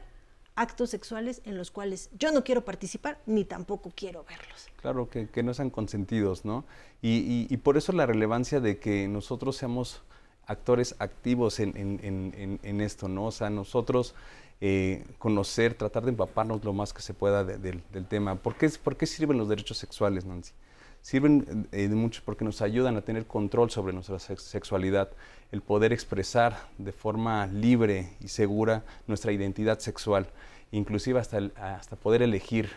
actos 0.53 0.91
sexuales 0.91 1.41
en 1.45 1.57
los 1.57 1.71
cuales 1.71 2.11
yo 2.19 2.31
no 2.31 2.43
quiero 2.43 2.63
participar 2.63 3.19
ni 3.25 3.45
tampoco 3.45 3.91
quiero 3.95 4.23
verlos. 4.25 4.67
Claro, 4.79 5.09
que, 5.09 5.41
no 5.41 5.55
sean 5.55 5.71
consentidos, 5.71 6.45
¿no? 6.45 6.65
Y, 7.01 7.57
por 7.63 7.77
eso 7.77 7.93
la 7.93 8.05
relevancia 8.05 8.59
de 8.59 8.77
que 8.77 9.07
nosotros 9.07 9.57
seamos 9.57 10.03
actores 10.45 10.95
activos 10.99 11.59
en, 11.59 12.81
esto, 12.81 13.07
¿no? 13.07 13.25
O 13.25 13.31
sea, 13.31 13.49
nosotros 13.49 14.13
eh, 14.61 15.03
conocer, 15.17 15.73
tratar 15.73 16.03
de 16.03 16.11
empaparnos 16.11 16.63
lo 16.63 16.73
más 16.73 16.93
que 16.93 17.01
se 17.01 17.15
pueda 17.15 17.43
del 17.43 18.05
tema. 18.07 18.35
¿Por 18.35 18.53
qué, 18.53 18.69
¿Por 18.69 18.97
qué 18.97 19.07
sirven 19.07 19.39
los 19.39 19.49
derechos 19.49 19.79
sexuales, 19.79 20.25
Nancy? 20.25 20.53
Sirven 21.01 21.67
eh, 21.71 21.87
de 21.87 21.95
mucho 21.95 22.21
porque 22.25 22.45
nos 22.45 22.61
ayudan 22.61 22.97
a 22.97 23.01
tener 23.01 23.25
control 23.25 23.69
sobre 23.69 23.93
nuestra 23.93 24.19
sexualidad, 24.19 25.09
el 25.51 25.61
poder 25.61 25.93
expresar 25.93 26.57
de 26.77 26.91
forma 26.91 27.47
libre 27.47 28.11
y 28.19 28.27
segura 28.27 28.83
nuestra 29.07 29.31
identidad 29.31 29.79
sexual, 29.79 30.27
inclusive 30.71 31.19
hasta, 31.19 31.37
hasta 31.55 31.95
poder 31.95 32.21
elegir 32.21 32.69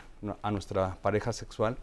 a 0.43 0.51
nuestra 0.51 0.97
pareja 1.03 1.33
sexual 1.33 1.77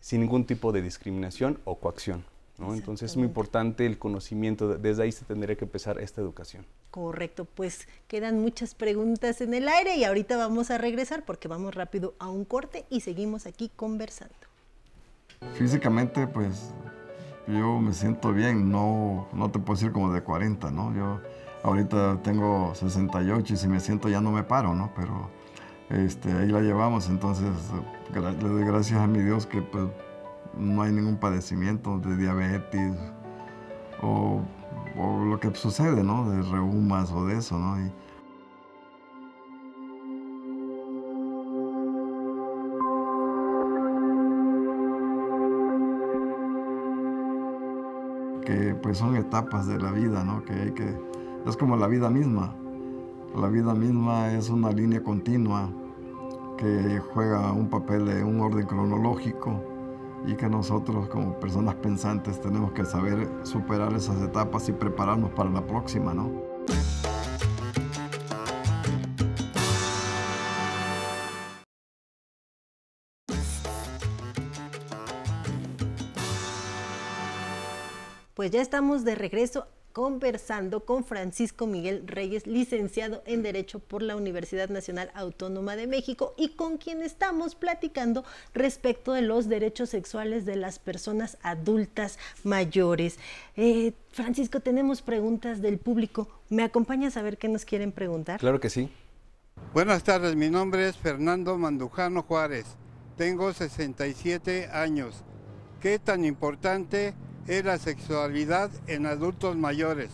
sin 0.00 0.20
ningún 0.20 0.44
tipo 0.44 0.72
de 0.72 0.82
discriminación 0.82 1.58
o 1.64 1.76
coacción. 1.76 2.24
Entonces 2.58 3.12
es 3.12 3.16
muy 3.16 3.26
importante 3.26 3.86
el 3.86 3.98
conocimiento, 3.98 4.76
desde 4.78 5.04
ahí 5.04 5.12
se 5.12 5.24
tendría 5.24 5.54
que 5.56 5.64
empezar 5.64 6.00
esta 6.00 6.20
educación. 6.20 6.66
Correcto, 6.90 7.44
pues 7.44 7.86
quedan 8.08 8.40
muchas 8.40 8.74
preguntas 8.74 9.40
en 9.40 9.54
el 9.54 9.68
aire 9.68 9.96
y 9.96 10.02
ahorita 10.02 10.36
vamos 10.36 10.72
a 10.72 10.78
regresar 10.78 11.24
porque 11.24 11.46
vamos 11.46 11.76
rápido 11.76 12.14
a 12.18 12.28
un 12.28 12.44
corte 12.44 12.84
y 12.90 13.00
seguimos 13.00 13.46
aquí 13.46 13.70
conversando. 13.76 14.34
Físicamente, 15.54 16.26
pues 16.26 16.72
yo 17.46 17.80
me 17.80 17.92
siento 17.92 18.32
bien, 18.32 18.70
no, 18.70 19.26
no 19.32 19.50
te 19.50 19.58
puedo 19.58 19.78
decir 19.78 19.92
como 19.92 20.12
de 20.12 20.22
40, 20.22 20.70
¿no? 20.70 20.94
Yo 20.94 21.20
ahorita 21.62 22.22
tengo 22.22 22.74
68 22.74 23.54
y 23.54 23.56
si 23.56 23.68
me 23.68 23.80
siento 23.80 24.08
ya 24.08 24.20
no 24.20 24.30
me 24.30 24.42
paro, 24.42 24.74
¿no? 24.74 24.92
Pero 24.94 25.30
este, 25.90 26.32
ahí 26.32 26.48
la 26.48 26.60
llevamos, 26.60 27.08
entonces 27.08 27.48
le 28.14 28.48
doy 28.48 28.64
gracias 28.64 29.00
a 29.00 29.06
mi 29.06 29.20
Dios 29.20 29.46
que 29.46 29.62
pues, 29.62 29.88
no 30.56 30.82
hay 30.82 30.92
ningún 30.92 31.16
padecimiento 31.16 31.98
de 31.98 32.16
diabetes 32.16 32.94
o, 34.02 34.42
lo 34.96 35.38
que 35.40 35.54
sucede, 35.54 36.02
¿no? 36.02 36.30
De 36.30 36.42
reumas 36.42 37.12
o 37.12 37.26
de 37.26 37.38
eso, 37.38 37.58
¿no? 37.58 37.76
Que 48.48 48.74
pues 48.74 48.96
son 48.96 49.14
etapas 49.14 49.66
de 49.66 49.78
la 49.78 49.92
vida, 49.92 50.24
¿no? 50.24 50.42
Que 50.42 50.54
hay 50.54 50.70
que, 50.70 50.96
es 51.46 51.56
como 51.58 51.76
la 51.76 51.86
vida 51.86 52.08
misma. 52.08 52.54
La 53.36 53.48
vida 53.48 53.74
misma 53.74 54.32
es 54.32 54.48
una 54.48 54.70
línea 54.70 55.02
continua 55.02 55.68
que 56.56 56.98
juega 57.12 57.52
un 57.52 57.68
papel 57.68 58.06
de 58.06 58.24
un 58.24 58.40
orden 58.40 58.66
cronológico 58.66 59.62
y 60.26 60.32
que 60.34 60.48
nosotros 60.48 61.10
como 61.10 61.38
personas 61.38 61.74
pensantes 61.74 62.40
tenemos 62.40 62.72
que 62.72 62.86
saber 62.86 63.28
superar 63.42 63.92
esas 63.92 64.22
etapas 64.22 64.66
y 64.70 64.72
prepararnos 64.72 65.30
para 65.32 65.50
la 65.50 65.66
próxima, 65.66 66.14
¿no? 66.14 66.30
Pues 78.48 78.56
ya 78.56 78.62
estamos 78.62 79.04
de 79.04 79.14
regreso 79.14 79.66
conversando 79.92 80.86
con 80.86 81.04
Francisco 81.04 81.66
Miguel 81.66 82.04
Reyes, 82.06 82.46
licenciado 82.46 83.22
en 83.26 83.42
Derecho 83.42 83.78
por 83.78 84.00
la 84.00 84.16
Universidad 84.16 84.70
Nacional 84.70 85.10
Autónoma 85.12 85.76
de 85.76 85.86
México 85.86 86.32
y 86.38 86.56
con 86.56 86.78
quien 86.78 87.02
estamos 87.02 87.54
platicando 87.54 88.24
respecto 88.54 89.12
de 89.12 89.20
los 89.20 89.50
derechos 89.50 89.90
sexuales 89.90 90.46
de 90.46 90.56
las 90.56 90.78
personas 90.78 91.36
adultas 91.42 92.18
mayores. 92.42 93.18
Eh, 93.54 93.92
Francisco, 94.12 94.60
tenemos 94.60 95.02
preguntas 95.02 95.60
del 95.60 95.76
público. 95.76 96.26
¿Me 96.48 96.62
acompañas 96.62 97.18
a 97.18 97.22
ver 97.22 97.36
qué 97.36 97.48
nos 97.48 97.66
quieren 97.66 97.92
preguntar? 97.92 98.40
Claro 98.40 98.60
que 98.60 98.70
sí. 98.70 98.88
Buenas 99.74 100.04
tardes, 100.04 100.36
mi 100.36 100.48
nombre 100.48 100.88
es 100.88 100.96
Fernando 100.96 101.58
Mandujano 101.58 102.22
Juárez. 102.22 102.64
Tengo 103.18 103.52
67 103.52 104.70
años. 104.72 105.22
¿Qué 105.82 105.98
tan 105.98 106.24
importante 106.24 107.08
es 107.08 107.27
la 107.48 107.78
sexualidad 107.78 108.70
en 108.88 109.06
adultos 109.06 109.56
mayores. 109.56 110.10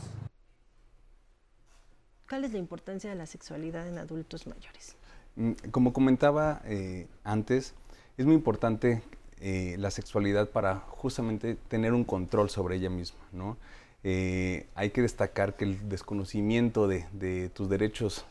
¿Cuál 2.29 2.45
es 2.45 2.53
la 2.53 2.59
importancia 2.59 3.11
de 3.11 3.17
la 3.17 3.27
sexualidad 3.27 3.89
en 3.89 3.99
adultos 3.99 4.47
mayores? 4.47 4.97
Mm, 5.35 5.53
como 5.73 5.93
comentaba 5.93 6.63
eh, 6.65 7.09
antes, 7.25 7.75
es 8.17 8.25
muy 8.25 8.37
importante 8.37 9.03
eh, 9.41 9.75
la 9.81 9.91
sexualidad 9.91 10.51
para 10.51 10.77
justamente 10.77 11.57
tener 11.57 11.93
un 11.93 12.05
control 12.05 12.51
sobre 12.51 12.77
ella 12.77 12.89
misma. 12.89 13.19
¿no? 13.33 13.57
Eh, 14.05 14.69
hay 14.77 14.91
que 14.91 15.03
destacar 15.03 15.57
que 15.57 15.65
el 15.65 15.89
desconocimiento 15.89 16.87
de, 16.87 17.51
tus 17.53 17.69
derechos 17.69 18.25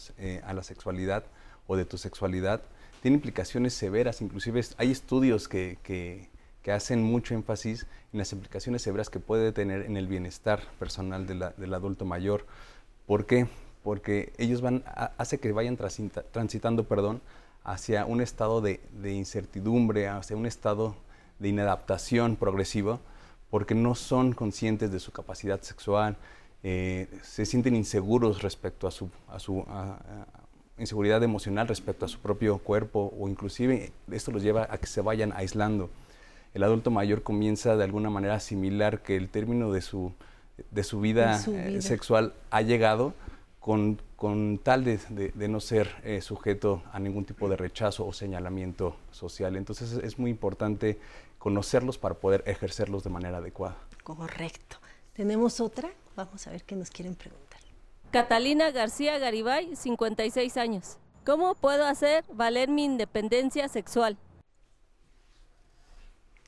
a 0.43 0.53
la 0.53 0.63
sexualidad 0.63 1.25
o 1.67 1.75
de 1.75 1.83
tu 1.83 1.97
sexualidad 1.97 2.61
tiene 3.01 3.15
implicaciones 3.15 3.73
severas, 3.73 4.21
inclusive 4.21 4.61
hay 4.77 4.91
estudios 4.91 5.49
que, 5.49 5.77
que 5.83 6.29
hacen 6.71 7.03
mucho 7.03 7.33
énfasis 7.33 7.87
en 8.11 8.19
las 8.19 8.31
implicaciones 8.31 8.81
severas 8.81 9.09
que 9.09 9.19
puede 9.19 9.51
tener 9.51 9.81
en 9.81 9.97
el 9.97 10.07
bienestar 10.07 10.61
personal 10.79 11.27
del 11.27 11.73
adulto 11.73 12.05
mayor. 12.05 12.45
¿Por 13.05 13.25
qué? 13.25 13.47
Porque 13.83 14.31
ellos 14.37 14.61
van, 14.61 14.83
hace 15.17 15.39
que 15.39 15.51
vayan 15.51 15.77
transitando, 15.77 16.85
perdón, 16.85 17.21
hacia 17.63 18.05
un 18.05 18.21
estado 18.21 18.61
de, 18.61 18.79
incertidumbre, 19.03 20.07
hacia 20.07 20.37
un 20.37 20.45
estado 20.45 20.95
de 21.39 21.49
inadaptación 21.49 22.35
progresiva, 22.35 22.99
porque 23.49 23.75
no 23.75 23.95
son 23.95 24.33
conscientes 24.33 24.91
de 24.91 24.99
su 24.99 25.11
capacidad 25.11 25.61
sexual, 25.61 26.17
eh, 26.63 27.09
se 27.23 27.45
sienten 27.45 27.75
inseguros 27.75 28.41
respecto 28.41 28.87
a 28.87 28.91
su, 28.91 29.09
a 29.27 29.39
su 29.39 29.65
inseguridad 30.77 31.21
emocional 31.21 31.67
respecto 31.67 32.05
a 32.05 32.07
su 32.07 32.19
propio 32.19 32.57
cuerpo 32.57 33.13
o 33.19 33.27
inclusive 33.27 33.91
esto 34.11 34.31
los 34.31 34.41
lleva 34.41 34.67
a 34.69 34.77
que 34.77 34.87
se 34.87 35.01
vayan 35.01 35.33
aislando 35.33 35.89
el 36.53 36.63
adulto 36.63 36.91
mayor 36.91 37.23
comienza 37.23 37.75
de 37.75 37.83
alguna 37.83 38.09
manera 38.09 38.33
a 38.33 38.37
asimilar 38.37 39.01
que 39.01 39.15
el 39.15 39.29
término 39.29 39.71
de 39.71 39.81
su, 39.81 40.13
de 40.71 40.83
su, 40.83 40.99
vida, 40.99 41.41
eh, 41.47 41.81
sexual 41.81 42.33
ha 42.51 42.61
llegado 42.61 43.13
con, 43.59 43.99
tal 44.61 44.83
de, 44.83 44.99
no 45.49 45.59
ser 45.59 45.89
eh, 46.03 46.21
sujeto 46.21 46.83
a 46.91 46.99
ningún 46.99 47.25
tipo 47.25 47.47
de 47.49 47.55
rechazo 47.55 48.05
o 48.05 48.13
señalamiento 48.13 48.95
social. 49.11 49.55
Entonces 49.55 49.93
es 49.93 50.19
muy 50.19 50.29
importante 50.29 50.99
conocerlos 51.39 51.97
para 51.97 52.15
poder 52.15 52.43
ejercerlos 52.45 53.03
de 53.03 53.09
manera 53.09 53.37
adecuada. 53.37 53.77
Correcto. 54.03 54.77
¿Tenemos 55.13 55.59
otra? 55.59 55.89
Vamos 56.15 56.45
a 56.47 56.51
ver 56.51 56.63
qué 56.63 56.75
nos 56.75 56.89
quieren 56.89 57.15
preguntar. 57.15 57.59
Catalina 58.11 58.69
García 58.71 59.17
Garibay, 59.17 59.75
56 59.75 60.57
años. 60.57 60.97
¿Cómo 61.25 61.55
puedo 61.55 61.85
hacer 61.85 62.25
valer 62.33 62.69
mi 62.69 62.83
independencia 62.83 63.67
sexual? 63.69 64.17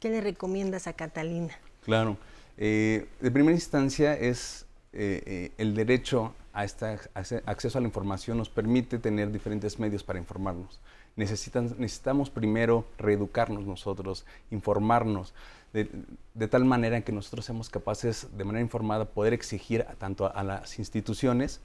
¿Qué 0.05 0.11
le 0.11 0.21
recomiendas 0.21 0.85
a 0.85 0.93
Catalina? 0.93 1.57
Claro. 1.83 2.15
Eh, 2.59 3.07
de 3.21 3.31
primera 3.31 3.55
instancia 3.55 4.13
es 4.13 4.67
eh, 4.93 5.23
eh, 5.25 5.51
el 5.57 5.73
derecho 5.73 6.35
a 6.53 6.63
este 6.63 6.99
acceso 7.47 7.79
a 7.79 7.81
la 7.81 7.87
información 7.87 8.37
nos 8.37 8.47
permite 8.47 8.99
tener 8.99 9.31
diferentes 9.31 9.79
medios 9.79 10.03
para 10.03 10.19
informarnos. 10.19 10.79
necesitamos 11.15 12.29
primero 12.29 12.85
reeducarnos 12.99 13.65
nosotros, 13.65 14.27
informarnos, 14.51 15.33
de, 15.73 16.47
tal 16.49 16.65
manera 16.65 17.01
que 17.01 17.11
nosotros 17.11 17.43
seamos 17.43 17.71
capaces 17.71 18.27
de 18.37 18.43
manera 18.43 18.61
informada 18.61 19.05
poder 19.05 19.33
exigir 19.33 19.87
tanto 19.97 20.31
a, 20.31 20.43
las 20.43 20.77
instituciones 20.77 21.61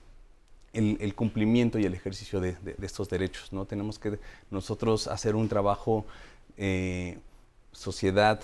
el, 0.73 1.15
cumplimiento 1.15 1.79
y 1.79 1.85
el 1.85 1.93
ejercicio 1.93 2.41
de, 2.41 2.57
estos 2.81 3.11
derechos. 3.11 3.53
¿no? 3.53 3.67
Tenemos 3.67 3.99
que 3.99 4.19
nosotros 4.51 5.09
hacer 5.09 5.37
un 5.37 5.47
trabajo 5.47 6.07
sociedad, 7.73 8.41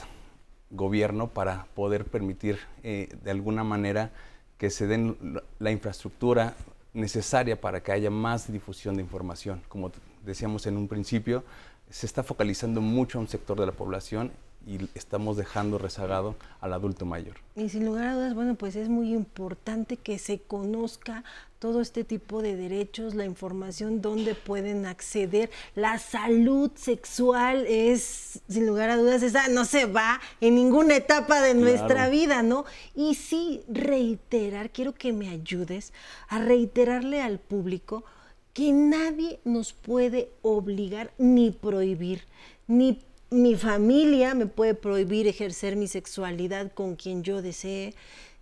gobierno, 0.70 1.28
para 1.28 1.66
poder 1.74 2.04
permitir 2.04 2.58
eh, 2.82 3.08
de 3.22 3.30
alguna 3.30 3.64
manera 3.64 4.10
que 4.58 4.70
se 4.70 4.86
den 4.86 5.40
la 5.58 5.70
infraestructura 5.70 6.54
necesaria 6.94 7.60
para 7.60 7.82
que 7.82 7.92
haya 7.92 8.10
más 8.10 8.50
difusión 8.50 8.96
de 8.96 9.02
información. 9.02 9.62
Como 9.68 9.92
decíamos 10.24 10.66
en 10.66 10.76
un 10.76 10.88
principio, 10.88 11.44
se 11.90 12.06
está 12.06 12.22
focalizando 12.22 12.80
mucho 12.80 13.18
a 13.18 13.20
un 13.20 13.28
sector 13.28 13.60
de 13.60 13.66
la 13.66 13.72
población 13.72 14.32
y 14.66 14.88
estamos 14.94 15.36
dejando 15.36 15.78
rezagado 15.78 16.34
al 16.60 16.72
adulto 16.72 17.06
mayor. 17.06 17.36
Y 17.54 17.68
sin 17.68 17.86
lugar 17.86 18.08
a 18.08 18.14
dudas, 18.14 18.34
bueno, 18.34 18.56
pues 18.56 18.74
es 18.74 18.88
muy 18.88 19.14
importante 19.14 19.96
que 19.96 20.18
se 20.18 20.40
conozca 20.40 21.22
todo 21.60 21.80
este 21.80 22.02
tipo 22.04 22.42
de 22.42 22.56
derechos, 22.56 23.14
la 23.14 23.24
información 23.24 24.02
donde 24.02 24.34
pueden 24.34 24.84
acceder. 24.84 25.50
La 25.74 25.98
salud 25.98 26.70
sexual 26.74 27.64
es, 27.68 28.40
sin 28.48 28.66
lugar 28.66 28.90
a 28.90 28.96
dudas, 28.96 29.22
esa 29.22 29.48
no 29.48 29.64
se 29.64 29.86
va 29.86 30.20
en 30.40 30.56
ninguna 30.56 30.96
etapa 30.96 31.40
de 31.40 31.54
nuestra 31.54 32.08
vida, 32.08 32.42
¿no? 32.42 32.64
Y 32.94 33.14
sí, 33.14 33.62
reiterar, 33.68 34.70
quiero 34.70 34.94
que 34.94 35.12
me 35.12 35.28
ayudes 35.28 35.92
a 36.28 36.38
reiterarle 36.38 37.22
al 37.22 37.38
público 37.38 38.04
que 38.52 38.72
nadie 38.72 39.38
nos 39.44 39.72
puede 39.72 40.30
obligar 40.42 41.12
ni 41.18 41.50
prohibir, 41.50 42.24
ni 42.66 43.04
mi 43.30 43.56
familia 43.56 44.34
me 44.34 44.46
puede 44.46 44.74
prohibir 44.74 45.26
ejercer 45.26 45.76
mi 45.76 45.88
sexualidad 45.88 46.72
con 46.72 46.96
quien 46.96 47.22
yo 47.22 47.42
desee, 47.42 47.94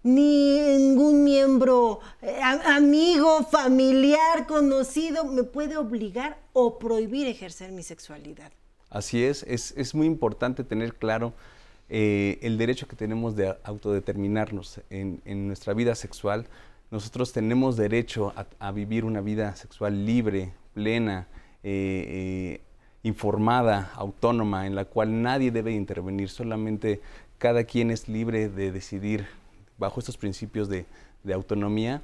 ni 0.02 0.60
ningún 0.60 1.24
miembro, 1.24 2.00
eh, 2.20 2.38
amigo, 2.42 3.42
familiar, 3.44 4.46
conocido 4.46 5.24
me 5.24 5.44
puede 5.44 5.78
obligar 5.78 6.38
o 6.52 6.78
prohibir 6.78 7.26
ejercer 7.26 7.72
mi 7.72 7.82
sexualidad. 7.82 8.52
Así 8.90 9.24
es, 9.24 9.42
es, 9.42 9.94
muy 9.94 10.06
importante 10.06 10.62
tener 10.62 10.94
claro 10.94 11.32
eh, 11.88 12.38
el 12.42 12.58
derecho 12.58 12.86
que 12.86 12.94
tenemos 12.94 13.34
de 13.34 13.56
autodeterminarnos 13.64 14.82
en, 14.90 15.20
nuestra 15.48 15.72
vida 15.72 15.94
sexual. 15.94 16.46
Nosotros 16.90 17.32
tenemos 17.32 17.76
derecho 17.76 18.32
a, 18.60 18.72
vivir 18.72 19.04
una 19.04 19.22
vida 19.22 19.56
sexual 19.56 20.04
libre, 20.04 20.52
plena, 20.74 21.26
eh, 21.64 22.60
informada, 23.04 23.92
autónoma, 23.94 24.66
en 24.66 24.75
la 24.75 24.87
cual 24.87 25.23
nadie 25.23 25.52
debe 25.52 25.73
intervenir, 25.73 26.28
solamente 26.30 27.00
cada 27.38 27.64
quien 27.64 27.90
es 27.90 28.08
libre 28.08 28.49
de 28.49 28.73
decidir 28.73 29.26
bajo 29.78 30.00
estos 30.00 30.16
principios 30.16 30.68
de, 30.68 30.87
autonomía 31.32 32.02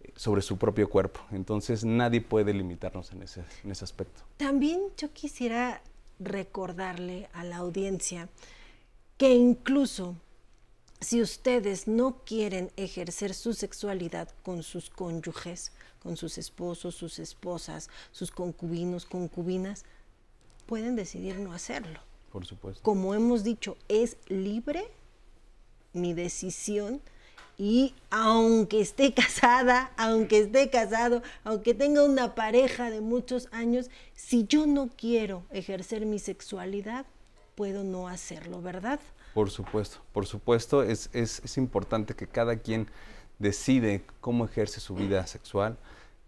eh, 0.00 0.12
sobre 0.14 0.42
su 0.42 0.56
propio 0.58 0.88
cuerpo. 0.88 1.20
Entonces 1.32 1.84
nadie 1.84 2.20
puede 2.20 2.52
limitarnos 2.52 3.10
en 3.12 3.22
ese, 3.22 3.44
en 3.64 3.70
ese 3.70 3.84
aspecto. 3.84 4.22
También 4.36 4.80
yo 4.96 5.12
quisiera 5.12 5.82
recordarle 6.18 7.28
a 7.32 7.42
la 7.44 7.56
audiencia 7.56 8.28
que 9.16 9.34
incluso 9.34 10.16
si 11.00 11.22
ustedes 11.22 11.88
no 11.88 12.22
quieren 12.24 12.70
ejercer 12.76 13.34
su 13.34 13.54
sexualidad 13.54 14.28
con 14.42 14.62
sus 14.62 14.90
cónyuges, 14.90 15.72
con 16.02 16.16
sus 16.16 16.38
esposos, 16.38 16.94
sus 16.94 17.18
esposas, 17.18 17.88
sus 18.12 18.30
concubinos, 18.30 19.06
concubinas, 19.06 19.84
pueden 20.70 20.94
decidir 20.94 21.36
no 21.40 21.52
hacerlo. 21.52 21.98
Por 22.30 22.46
supuesto. 22.46 22.80
Como 22.84 23.12
hemos 23.12 23.42
dicho, 23.42 23.76
es 23.88 24.16
libre 24.28 24.84
mi 25.92 26.14
decisión 26.14 27.00
y 27.58 27.92
aunque 28.08 28.80
esté 28.80 29.12
casada, 29.22 29.90
aunque 29.96 30.38
esté 30.38 30.70
casado, 30.70 31.22
aunque 31.42 31.74
tenga 31.74 32.04
una 32.04 32.36
pareja 32.36 32.88
de 32.88 33.00
muchos 33.00 33.48
años, 33.50 33.90
si 34.14 34.46
yo 34.46 34.64
no 34.68 34.88
quiero 34.96 35.42
ejercer 35.50 36.06
mi 36.06 36.20
sexualidad, 36.20 37.04
puedo 37.56 37.82
no 37.82 38.06
hacerlo, 38.06 38.62
¿verdad? 38.62 39.00
Por 39.34 39.50
supuesto, 39.50 39.98
por 40.12 40.24
supuesto, 40.24 40.84
es, 40.84 41.10
es, 41.12 41.42
es 41.44 41.56
importante 41.56 42.14
que 42.14 42.28
cada 42.28 42.56
quien 42.60 42.86
decide 43.40 44.04
cómo 44.20 44.44
ejerce 44.44 44.78
su 44.78 44.94
vida 44.94 45.26
sexual, 45.26 45.76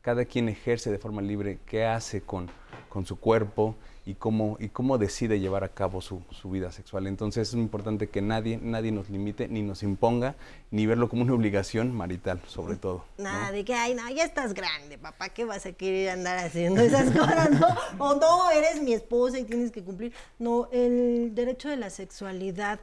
cada 0.00 0.24
quien 0.24 0.48
ejerce 0.48 0.90
de 0.90 0.98
forma 0.98 1.22
libre 1.22 1.60
qué 1.64 1.84
hace 1.84 2.22
con, 2.22 2.50
con 2.88 3.06
su 3.06 3.20
cuerpo 3.20 3.76
y 4.04 4.14
cómo, 4.14 4.56
y 4.58 4.68
cómo 4.68 4.98
decide 4.98 5.38
llevar 5.38 5.62
a 5.64 5.68
cabo 5.68 6.00
su, 6.00 6.22
su, 6.30 6.50
vida 6.50 6.72
sexual. 6.72 7.06
Entonces 7.06 7.48
es 7.48 7.54
importante 7.54 8.08
que 8.08 8.20
nadie, 8.20 8.58
nadie 8.60 8.90
nos 8.90 9.10
limite, 9.10 9.48
ni 9.48 9.62
nos 9.62 9.82
imponga, 9.82 10.34
ni 10.70 10.86
verlo 10.86 11.08
como 11.08 11.22
una 11.22 11.34
obligación 11.34 11.94
marital, 11.94 12.40
sobre 12.46 12.76
todo. 12.76 13.04
Nada 13.18 13.52
de 13.52 13.64
que, 13.64 13.74
ay, 13.74 13.94
no, 13.94 14.08
ya 14.10 14.24
estás 14.24 14.54
grande, 14.54 14.98
papá, 14.98 15.28
¿qué 15.28 15.44
vas 15.44 15.66
a 15.66 15.72
querer 15.72 16.10
andar 16.10 16.38
haciendo 16.38 16.80
esas 16.80 17.10
cosas? 17.16 17.50
No, 17.50 17.66
o 17.98 18.14
no, 18.14 18.50
eres 18.50 18.82
mi 18.82 18.92
esposa 18.92 19.38
y 19.38 19.44
tienes 19.44 19.70
que 19.70 19.82
cumplir. 19.82 20.12
No, 20.38 20.68
el 20.72 21.34
derecho 21.34 21.68
de 21.68 21.76
la 21.76 21.90
sexualidad 21.90 22.80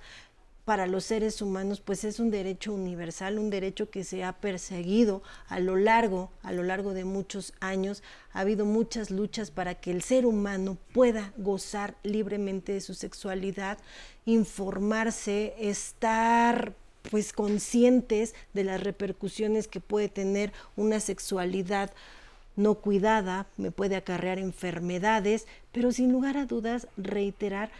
para 0.69 0.85
los 0.85 1.05
seres 1.05 1.41
humanos, 1.41 1.81
pues 1.81 2.03
es 2.03 2.19
un 2.19 2.29
derecho 2.29 2.71
universal, 2.71 3.39
un 3.39 3.49
derecho 3.49 3.89
que 3.89 4.03
se 4.03 4.23
ha 4.23 4.33
perseguido 4.33 5.23
a 5.47 5.59
lo 5.59 5.75
largo, 5.75 6.29
a 6.43 6.51
lo 6.51 6.61
largo 6.61 6.93
de 6.93 7.05
muchos 7.05 7.53
años. 7.59 8.03
Ha 8.33 8.41
habido 8.41 8.65
muchas 8.65 9.09
luchas 9.09 9.49
para 9.49 9.73
que 9.73 9.89
el 9.89 10.03
ser 10.03 10.27
humano 10.27 10.77
pueda 10.93 11.33
gozar 11.37 11.95
libremente 12.03 12.73
de 12.73 12.81
su 12.81 12.93
sexualidad, 12.93 13.79
informarse, 14.27 15.55
estar 15.57 16.75
pues 17.09 17.33
conscientes 17.33 18.35
de 18.53 18.63
las 18.63 18.79
repercusiones 18.83 19.67
que 19.67 19.79
puede 19.79 20.07
tener 20.07 20.53
una 20.75 20.99
sexualidad 20.99 21.89
no 22.55 22.75
cuidada, 22.75 23.47
me 23.57 23.71
puede 23.71 23.95
acarrear 23.95 24.37
enfermedades, 24.37 25.47
pero 25.71 25.91
sin 25.91 26.11
lugar 26.11 26.37
a 26.37 26.45
dudas 26.45 26.87
reiterar 26.95 27.71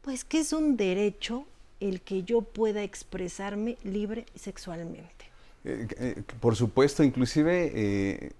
pues 0.00 0.24
que 0.24 0.40
es 0.40 0.54
un 0.54 0.78
derecho 0.78 1.46
el 1.88 2.00
que 2.00 2.22
yo 2.22 2.42
pueda 2.42 2.82
expresarme 2.82 3.76
libre 3.84 4.26
sexualmente. 4.34 5.26
Eh, 5.64 5.86
eh, 5.98 6.22
por 6.40 6.56
supuesto, 6.56 7.04
inclusive 7.04 7.72
eh, 7.74 8.32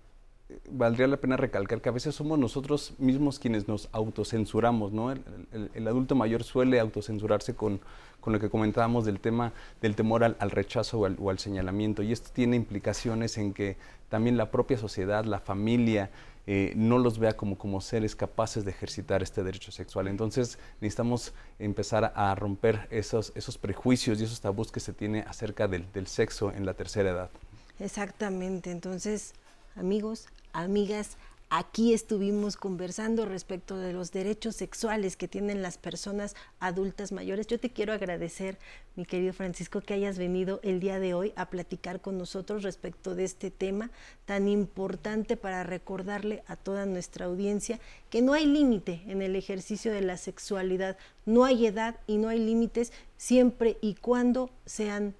valdría 0.70 1.06
la 1.06 1.16
pena 1.16 1.36
recalcar 1.36 1.80
que 1.80 1.88
a 1.88 1.92
veces 1.92 2.14
somos 2.14 2.38
nosotros 2.38 2.94
mismos 2.98 3.38
quienes 3.38 3.68
nos 3.68 3.88
autocensuramos, 3.92 4.92
¿no? 4.92 5.12
El, 5.12 5.88
adulto 5.88 6.14
mayor 6.14 6.42
suele 6.42 6.80
autocensurarse 6.80 7.54
con, 7.54 7.80
con, 8.20 8.32
lo 8.32 8.40
que 8.40 8.50
comentábamos 8.50 9.04
del 9.04 9.20
tema 9.20 9.52
del 9.80 9.94
temor 9.94 10.24
al, 10.24 10.36
al 10.38 10.50
rechazo 10.50 11.00
o 11.00 11.30
al 11.30 11.38
señalamiento 11.38 12.02
y 12.02 12.12
esto 12.12 12.30
tiene 12.32 12.56
implicaciones 12.56 13.38
en 13.38 13.52
que 13.52 13.76
también 14.08 14.36
la 14.36 14.50
propia 14.50 14.76
sociedad, 14.76 15.24
la 15.24 15.40
familia, 15.40 16.10
eh, 16.46 16.72
no 16.76 16.98
los 16.98 17.18
vea 17.18 17.36
como, 17.36 17.56
como 17.56 17.80
seres 17.80 18.16
capaces 18.16 18.64
de 18.64 18.70
ejercitar 18.70 19.22
este 19.22 19.42
derecho 19.42 19.70
sexual. 19.70 20.08
Entonces 20.08 20.58
necesitamos 20.80 21.32
empezar 21.58 22.12
a 22.14 22.34
romper 22.34 22.88
esos, 22.90 23.32
esos 23.34 23.58
prejuicios 23.58 24.20
y 24.20 24.24
esos 24.24 24.40
tabús 24.40 24.72
que 24.72 24.80
se 24.80 24.92
tiene 24.92 25.20
acerca 25.20 25.68
del, 25.68 25.90
del 25.92 26.06
sexo 26.06 26.52
en 26.52 26.66
la 26.66 26.74
tercera 26.74 27.10
edad. 27.10 27.30
Exactamente, 27.78 28.70
entonces 28.70 29.34
amigos, 29.76 30.26
amigas, 30.52 31.16
Aquí 31.54 31.92
estuvimos 31.92 32.56
conversando 32.56 33.26
respecto 33.26 33.76
de 33.76 33.92
los 33.92 34.10
derechos 34.10 34.56
sexuales 34.56 35.18
que 35.18 35.28
tienen 35.28 35.60
las 35.60 35.76
personas 35.76 36.34
adultas 36.60 37.12
mayores. 37.12 37.46
Yo 37.46 37.60
te 37.60 37.68
quiero 37.68 37.92
agradecer, 37.92 38.58
mi 38.96 39.04
querido 39.04 39.34
Francisco, 39.34 39.82
que 39.82 39.92
hayas 39.92 40.16
venido 40.16 40.60
el 40.62 40.80
día 40.80 40.98
de 40.98 41.12
hoy 41.12 41.34
a 41.36 41.50
platicar 41.50 42.00
con 42.00 42.16
nosotros 42.16 42.62
respecto 42.62 43.14
de 43.14 43.24
este 43.24 43.50
tema 43.50 43.90
tan 44.24 44.48
importante 44.48 45.36
para 45.36 45.62
recordarle 45.62 46.42
a 46.46 46.56
toda 46.56 46.86
nuestra 46.86 47.26
audiencia 47.26 47.78
que 48.08 48.22
no 48.22 48.32
hay 48.32 48.46
límite 48.46 49.02
en 49.06 49.20
el 49.20 49.36
ejercicio 49.36 49.92
de 49.92 50.00
la 50.00 50.16
sexualidad, 50.16 50.96
no 51.26 51.44
hay 51.44 51.66
edad 51.66 52.00
y 52.06 52.16
no 52.16 52.30
hay 52.30 52.38
límites 52.38 52.94
siempre 53.18 53.76
y 53.82 53.96
cuando 53.96 54.48
sean 54.64 55.14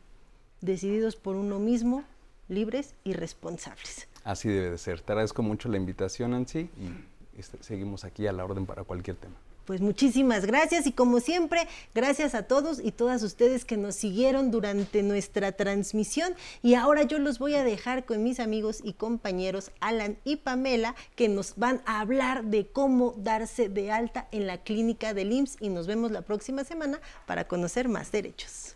decididos 0.63 1.15
por 1.15 1.37
uno 1.37 1.59
mismo, 1.59 2.05
libres 2.49 2.95
y 3.05 3.13
responsables. 3.13 4.09
Así 4.25 4.49
debe 4.49 4.71
de 4.71 4.79
ser. 4.79 5.01
Te 5.01 5.13
agradezco 5.13 5.43
mucho 5.43 5.69
la 5.69 5.77
invitación, 5.77 6.35
Ansi, 6.35 6.61
y 6.61 7.39
este, 7.39 7.63
seguimos 7.63 8.05
aquí 8.05 8.27
a 8.27 8.33
la 8.33 8.45
orden 8.45 8.67
para 8.67 8.85
cualquier 8.85 9.17
tema. 9.17 9.35
Pues 9.65 9.81
muchísimas 9.81 10.45
gracias 10.45 10.89
y 10.89 10.93
como 10.93 11.21
siempre, 11.21 11.69
gracias 11.95 12.35
a 12.35 12.43
todos 12.43 12.81
y 12.83 12.91
todas 12.91 13.23
ustedes 13.23 13.65
que 13.65 13.77
nos 13.77 13.95
siguieron 13.95 14.51
durante 14.51 15.05
nuestra 15.05 15.53
transmisión 15.53 16.35
y 16.65 16.75
ahora 16.75 17.05
yo 17.05 17.21
los 17.21 17.39
voy 17.39 17.55
a 17.55 17.63
dejar 17.63 18.05
con 18.05 18.25
mis 18.25 18.41
amigos 18.41 18.81
y 18.83 18.95
compañeros 18.95 19.71
Alan 19.79 20.19
y 20.25 20.37
Pamela 20.37 20.97
que 21.15 21.29
nos 21.29 21.55
van 21.57 21.81
a 21.87 22.01
hablar 22.01 22.43
de 22.45 22.67
cómo 22.67 23.15
darse 23.17 23.69
de 23.69 23.93
alta 23.93 24.27
en 24.33 24.49
la 24.49 24.59
clínica 24.59 25.15
del 25.15 25.31
IMSS 25.31 25.59
y 25.61 25.69
nos 25.69 25.87
vemos 25.87 26.11
la 26.11 26.23
próxima 26.23 26.65
semana 26.65 27.01
para 27.27 27.47
conocer 27.47 27.89
más 27.89 28.11
derechos. 28.11 28.75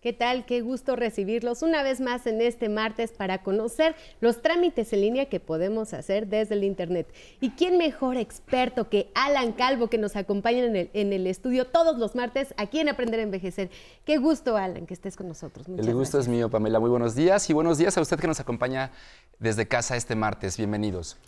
¿Qué 0.00 0.14
tal? 0.14 0.46
Qué 0.46 0.62
gusto 0.62 0.96
recibirlos 0.96 1.60
una 1.60 1.82
vez 1.82 2.00
más 2.00 2.26
en 2.26 2.40
este 2.40 2.70
martes 2.70 3.12
para 3.12 3.42
conocer 3.42 3.94
los 4.22 4.40
trámites 4.40 4.94
en 4.94 5.02
línea 5.02 5.26
que 5.26 5.40
podemos 5.40 5.92
hacer 5.92 6.26
desde 6.26 6.54
el 6.54 6.64
Internet. 6.64 7.06
¿Y 7.38 7.50
quién 7.50 7.76
mejor 7.76 8.16
experto 8.16 8.88
que 8.88 9.10
Alan 9.14 9.52
Calvo 9.52 9.88
que 9.88 9.98
nos 9.98 10.16
acompaña 10.16 10.64
en 10.64 10.74
el, 10.74 10.90
en 10.94 11.12
el 11.12 11.26
estudio 11.26 11.66
todos 11.66 11.98
los 11.98 12.14
martes 12.14 12.54
aquí 12.56 12.80
en 12.80 12.88
Aprender 12.88 13.20
a 13.20 13.24
Envejecer? 13.24 13.70
Qué 14.06 14.16
gusto, 14.16 14.56
Alan, 14.56 14.86
que 14.86 14.94
estés 14.94 15.16
con 15.16 15.28
nosotros. 15.28 15.68
Muchas 15.68 15.86
el 15.86 15.92
gusto 15.92 16.16
gracias. 16.16 16.32
es 16.32 16.38
mío, 16.38 16.48
Pamela. 16.48 16.80
Muy 16.80 16.88
buenos 16.88 17.14
días 17.14 17.50
y 17.50 17.52
buenos 17.52 17.76
días 17.76 17.98
a 17.98 18.00
usted 18.00 18.18
que 18.18 18.26
nos 18.26 18.40
acompaña 18.40 18.92
desde 19.38 19.68
casa 19.68 19.96
este 19.96 20.14
martes. 20.14 20.56
Bienvenidos. 20.56 21.18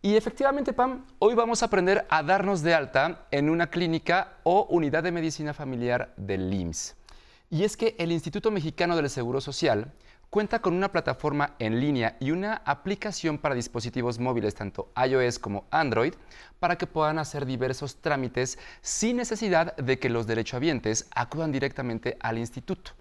Y 0.00 0.14
efectivamente, 0.14 0.72
Pam, 0.72 1.06
hoy 1.18 1.34
vamos 1.34 1.62
a 1.62 1.66
aprender 1.66 2.06
a 2.08 2.22
darnos 2.22 2.62
de 2.62 2.72
alta 2.72 3.26
en 3.32 3.50
una 3.50 3.68
clínica 3.68 4.34
o 4.44 4.68
unidad 4.70 5.02
de 5.02 5.10
medicina 5.10 5.54
familiar 5.54 6.14
del 6.16 6.54
IMSS. 6.54 7.01
Y 7.52 7.64
es 7.64 7.76
que 7.76 7.94
el 7.98 8.12
Instituto 8.12 8.50
Mexicano 8.50 8.96
del 8.96 9.10
Seguro 9.10 9.42
Social 9.42 9.92
cuenta 10.30 10.60
con 10.60 10.72
una 10.72 10.90
plataforma 10.90 11.54
en 11.58 11.80
línea 11.80 12.16
y 12.18 12.30
una 12.30 12.62
aplicación 12.64 13.36
para 13.36 13.54
dispositivos 13.54 14.18
móviles, 14.18 14.54
tanto 14.54 14.90
iOS 14.96 15.38
como 15.38 15.66
Android, 15.70 16.14
para 16.60 16.78
que 16.78 16.86
puedan 16.86 17.18
hacer 17.18 17.44
diversos 17.44 17.96
trámites 17.96 18.58
sin 18.80 19.18
necesidad 19.18 19.76
de 19.76 19.98
que 19.98 20.08
los 20.08 20.26
derechohabientes 20.26 21.08
acudan 21.14 21.52
directamente 21.52 22.16
al 22.20 22.38
instituto. 22.38 22.92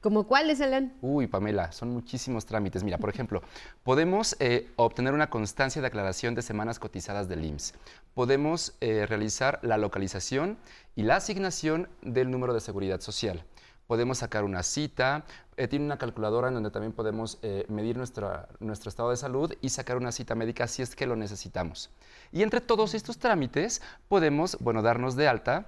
¿Como 0.00 0.26
cuáles, 0.26 0.62
Alan? 0.62 0.94
Uy, 1.02 1.26
Pamela, 1.26 1.70
son 1.70 1.90
muchísimos 1.90 2.46
trámites. 2.46 2.82
Mira, 2.84 2.96
por 2.96 3.10
ejemplo, 3.10 3.42
podemos 3.84 4.36
eh, 4.40 4.70
obtener 4.76 5.12
una 5.12 5.28
constancia 5.28 5.82
de 5.82 5.88
aclaración 5.88 6.34
de 6.34 6.40
semanas 6.40 6.78
cotizadas 6.78 7.28
del 7.28 7.44
IMSS. 7.44 7.74
Podemos 8.14 8.72
eh, 8.80 9.04
realizar 9.06 9.60
la 9.60 9.76
localización 9.76 10.56
y 10.96 11.02
la 11.02 11.16
asignación 11.16 11.90
del 12.00 12.30
número 12.30 12.54
de 12.54 12.60
seguridad 12.62 13.02
social 13.02 13.44
podemos 13.86 14.18
sacar 14.18 14.44
una 14.44 14.62
cita, 14.62 15.24
eh, 15.56 15.68
tiene 15.68 15.84
una 15.84 15.98
calculadora 15.98 16.48
en 16.48 16.54
donde 16.54 16.70
también 16.70 16.92
podemos 16.92 17.38
eh, 17.42 17.66
medir 17.68 17.96
nuestra, 17.96 18.48
nuestro 18.60 18.88
estado 18.88 19.10
de 19.10 19.16
salud 19.16 19.52
y 19.60 19.68
sacar 19.68 19.96
una 19.96 20.12
cita 20.12 20.34
médica 20.34 20.66
si 20.66 20.82
es 20.82 20.96
que 20.96 21.06
lo 21.06 21.16
necesitamos. 21.16 21.90
Y 22.32 22.42
entre 22.42 22.60
todos 22.60 22.94
estos 22.94 23.18
trámites 23.18 23.82
podemos, 24.08 24.56
bueno, 24.60 24.82
darnos 24.82 25.16
de 25.16 25.28
alta 25.28 25.66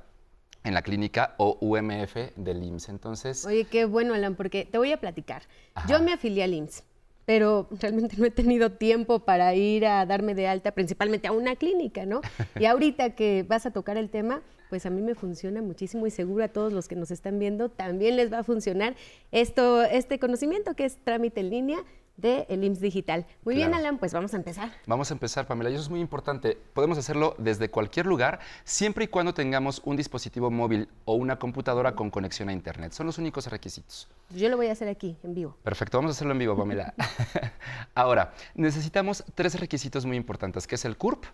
en 0.63 0.73
la 0.75 0.83
clínica 0.83 1.35
o 1.37 1.59
UMF 1.61 2.17
del 2.37 2.63
IMSS. 2.63 2.89
Entonces... 2.89 3.45
Oye, 3.45 3.67
qué 3.67 3.85
bueno, 3.85 4.15
Alan, 4.15 4.35
porque 4.35 4.65
te 4.65 4.79
voy 4.79 4.93
a 4.93 4.99
platicar. 4.99 5.43
Ajá. 5.75 5.89
Yo 5.89 6.03
me 6.03 6.13
afilié 6.13 6.45
al 6.45 6.55
IMSS 6.55 6.85
pero 7.25 7.69
realmente 7.81 8.17
no 8.19 8.27
he 8.27 8.31
tenido 8.31 8.73
tiempo 8.73 9.21
para 9.21 9.55
ir 9.55 9.87
a 9.87 10.05
darme 10.07 10.35
de 10.35 10.47
alta, 10.47 10.73
principalmente 10.73 11.29
a 11.29 11.33
una 11.33 11.57
clínica, 11.57 12.05
¿no? 12.07 12.21
Y 12.59 12.67
ahorita 12.67 13.15
que 13.15 13.45
vas 13.49 13.67
a 13.67 13.71
tocar 13.71 13.97
el 13.97 14.11
tema, 14.11 14.43
pues 14.69 14.87
a 14.87 14.91
mí 14.91 15.03
me 15.03 15.15
funciona 15.15 15.63
muchísimo 15.63 16.07
y 16.07 16.11
seguro 16.11 16.45
a 16.45 16.49
todos 16.49 16.73
los 16.73 16.89
que 16.89 16.97
nos 16.97 17.11
están 17.11 17.39
viendo 17.39 17.69
también 17.69 18.17
les 18.17 18.33
va 18.33 18.41
a 18.41 18.45
funcionar 18.45 18.97
esto, 19.33 19.83
este 19.83 20.19
conocimiento 20.19 20.75
que 20.75 20.85
es 20.85 20.97
trámite 21.05 21.41
en 21.41 21.51
línea 21.51 21.85
de 22.17 22.47
el 22.49 22.63
IMSS 22.65 22.81
Digital. 22.81 23.27
Muy 23.45 23.55
claro. 23.55 23.71
bien, 23.71 23.75
Alan, 23.79 23.99
pues 23.99 24.13
vamos 24.13 24.35
a 24.35 24.37
empezar. 24.37 24.71
Vamos 24.87 25.11
a 25.11 25.15
empezar, 25.15 25.47
Pamela, 25.47 25.71
y 25.71 25.75
eso 25.75 25.83
es 25.83 25.91
muy 25.91 26.01
importante. 26.01 26.57
Podemos 26.73 26.99
hacerlo 26.99 27.35
desde 27.39 27.71
cualquier 27.71 28.07
lugar, 28.07 28.41
siempre 28.65 29.05
y 29.05 29.09
cuando 29.09 29.35
tengamos 29.35 29.83
un 29.85 29.97
dispositivo 29.97 30.51
móvil 30.51 30.89
o 31.05 31.15
una 31.15 31.39
computadora 31.39 31.95
con 31.95 32.11
conexión 32.11 32.49
a 32.49 32.53
Internet. 32.53 32.93
Son 32.93 33.07
los 33.07 33.19
únicos 33.19 33.47
requisitos. 33.49 34.09
Yo 34.31 34.49
lo 34.49 34.57
voy 34.57 34.69
a 34.69 34.73
hacer 34.73 34.89
aquí, 34.89 35.17
en 35.23 35.35
vivo. 35.35 35.57
Perfecto, 35.63 35.99
vamos 35.99 36.11
a 36.11 36.13
hacerlo 36.13 36.33
en 36.33 36.39
vivo, 36.39 36.57
Pamela. 36.57 36.95
Ahora, 37.95 38.33
necesitamos 38.55 39.25
tres 39.35 39.59
requisitos 39.59 40.07
muy 40.07 40.17
importantes, 40.17 40.67
que 40.67 40.77
es 40.77 40.85
el 40.85 40.97
CURP, 40.97 41.25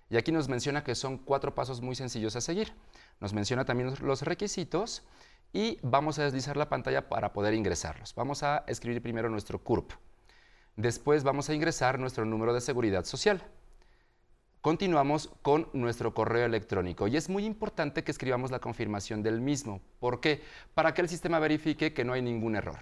Y 0.10 0.18
aquí 0.18 0.32
nos 0.32 0.48
menciona 0.48 0.84
que 0.84 0.96
son 0.96 1.18
cuatro 1.18 1.56
pasos 1.56 1.82
muy 1.82 1.96
sencillos 1.96 2.36
a 2.36 2.42
seguir. 2.42 2.74
Nos 3.20 3.34
menciona 3.34 3.66
también 3.66 3.94
los 4.02 4.22
requisitos 4.22 5.04
y 5.54 5.80
vamos 5.82 6.20
a 6.20 6.24
deslizar 6.24 6.58
la 6.58 6.70
pantalla 6.70 7.10
para 7.10 7.34
poder 7.34 7.54
ingresarlos. 7.54 8.14
Vamos 8.16 8.44
a 8.44 8.64
escribir 8.68 9.02
primero 9.02 9.30
nuestro 9.30 9.60
CURP. 9.64 9.92
Después 10.76 11.24
vamos 11.24 11.50
a 11.50 11.54
ingresar 11.54 12.00
nuestro 12.00 12.26
número 12.26 12.54
de 12.54 12.62
seguridad 12.62 13.06
social. 13.06 13.42
Continuamos 14.66 15.30
con 15.44 15.70
nuestro 15.74 16.16
correo 16.16 16.44
electrónico 16.44 17.08
y 17.08 17.18
es 17.18 17.30
muy 17.30 17.46
importante 17.46 18.04
que 18.04 18.10
escribamos 18.10 18.50
la 18.50 18.58
confirmación 18.58 19.22
del 19.22 19.40
mismo. 19.40 19.80
¿Por 20.00 20.20
qué? 20.20 20.42
Para 20.74 20.96
que 20.96 21.04
el 21.04 21.08
sistema 21.08 21.38
verifique 21.38 21.94
que 21.94 22.04
no 22.04 22.14
hay 22.14 22.24
ningún 22.24 22.56
error. 22.56 22.80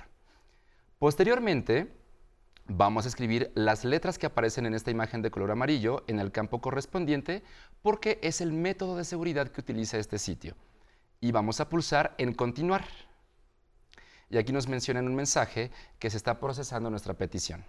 Posteriormente, 0.98 1.91
vamos 2.67 3.04
a 3.04 3.10
escribir 3.10 3.52
las 3.54 3.84
letras 3.84 4.17
que 4.17 4.28
aparecen 4.28 4.65
en 4.65 4.76
esta 4.76 4.91
imagen 4.91 5.22
de 5.22 5.30
color 5.30 5.52
amarillo 5.52 6.06
en 6.08 6.22
el 6.22 6.32
campo 6.32 6.62
correspondiente 6.62 7.43
porque 7.82 8.17
es 8.24 8.39
el 8.39 8.54
método 8.54 8.96
de 8.96 9.04
seguridad 9.04 9.50
que 9.50 9.60
utiliza 9.60 9.98
este 9.98 10.19
sitio. 10.19 10.56
Y 11.19 11.34
vamos 11.34 11.60
a 11.60 11.67
pulsar 11.67 12.15
en 12.17 12.34
continuar. 12.34 12.86
Y 14.30 14.38
aquí 14.38 14.54
nos 14.54 14.69
mencionan 14.69 15.06
un 15.06 15.15
mensaje 15.15 15.69
que 16.00 16.10
se 16.10 16.15
está 16.15 16.39
procesando 16.39 16.89
nuestra 16.89 17.15
petición. 17.15 17.65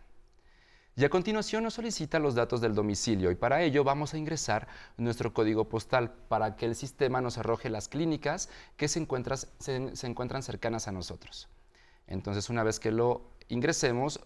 Y 0.96 1.04
a 1.04 1.10
continuación 1.10 1.64
nos 1.64 1.74
solicita 1.74 2.20
los 2.20 2.36
datos 2.36 2.60
del 2.60 2.74
domicilio 2.74 3.32
y 3.32 3.34
para 3.34 3.62
ello 3.62 3.82
vamos 3.82 4.14
a 4.14 4.18
ingresar 4.18 4.68
nuestro 4.96 5.34
código 5.34 5.68
postal 5.68 6.12
para 6.28 6.54
que 6.54 6.66
el 6.66 6.76
sistema 6.76 7.20
nos 7.20 7.36
arroje 7.36 7.68
las 7.68 7.88
clínicas 7.88 8.48
que 8.76 8.86
se, 8.86 9.00
encuentran 9.00 10.42
cercanas 10.42 10.86
a 10.86 10.92
nosotros. 10.92 11.48
Entonces 12.06 12.48
una 12.48 12.62
vez 12.62 12.78
que 12.78 12.92
lo 12.92 13.22
ingresemos, 13.48 14.20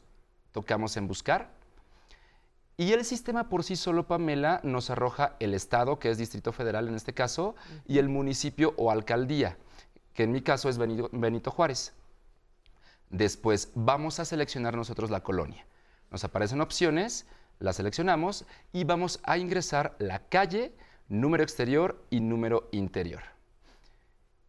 tocamos 0.53 0.99
en 0.99 1.09
buscar 1.09 1.59
y 2.81 2.93
el 2.93 3.05
sistema 3.05 3.49
por 3.49 3.65
sí 3.65 3.75
solo, 3.75 4.07
Pamela, 4.07 4.61
nos 4.63 4.89
arroja 4.89 5.35
el 5.41 5.53
estado, 5.53 5.99
que 5.99 6.11
es 6.11 6.19
Distrito 6.19 6.53
Federal 6.53 6.87
en 6.87 6.95
este 6.95 7.13
caso, 7.13 7.57
y 7.89 7.99
el 7.99 8.09
municipio 8.09 8.73
o 8.77 8.93
alcaldía, 8.93 9.59
que 10.15 10.23
en 10.23 10.31
mi 10.31 10.43
caso 10.43 10.69
es 10.69 10.79
Benito 10.79 11.51
Juárez. 11.51 11.93
Después 13.11 13.73
vamos 13.75 14.21
a 14.21 14.25
seleccionar 14.25 14.77
nosotros 14.77 15.11
la 15.11 15.25
colonia. 15.25 15.67
Nos 16.11 16.25
aparecen 16.25 16.61
opciones, 16.61 17.27
las 17.59 17.77
seleccionamos 17.77 18.45
y 18.73 18.85
vamos 18.85 19.21
a 19.25 19.39
ingresar 19.39 19.97
la 19.99 20.21
calle, 20.29 20.73
número 21.09 21.43
exterior 21.43 22.05
y 22.11 22.21
número 22.21 22.69
interior. 22.73 23.23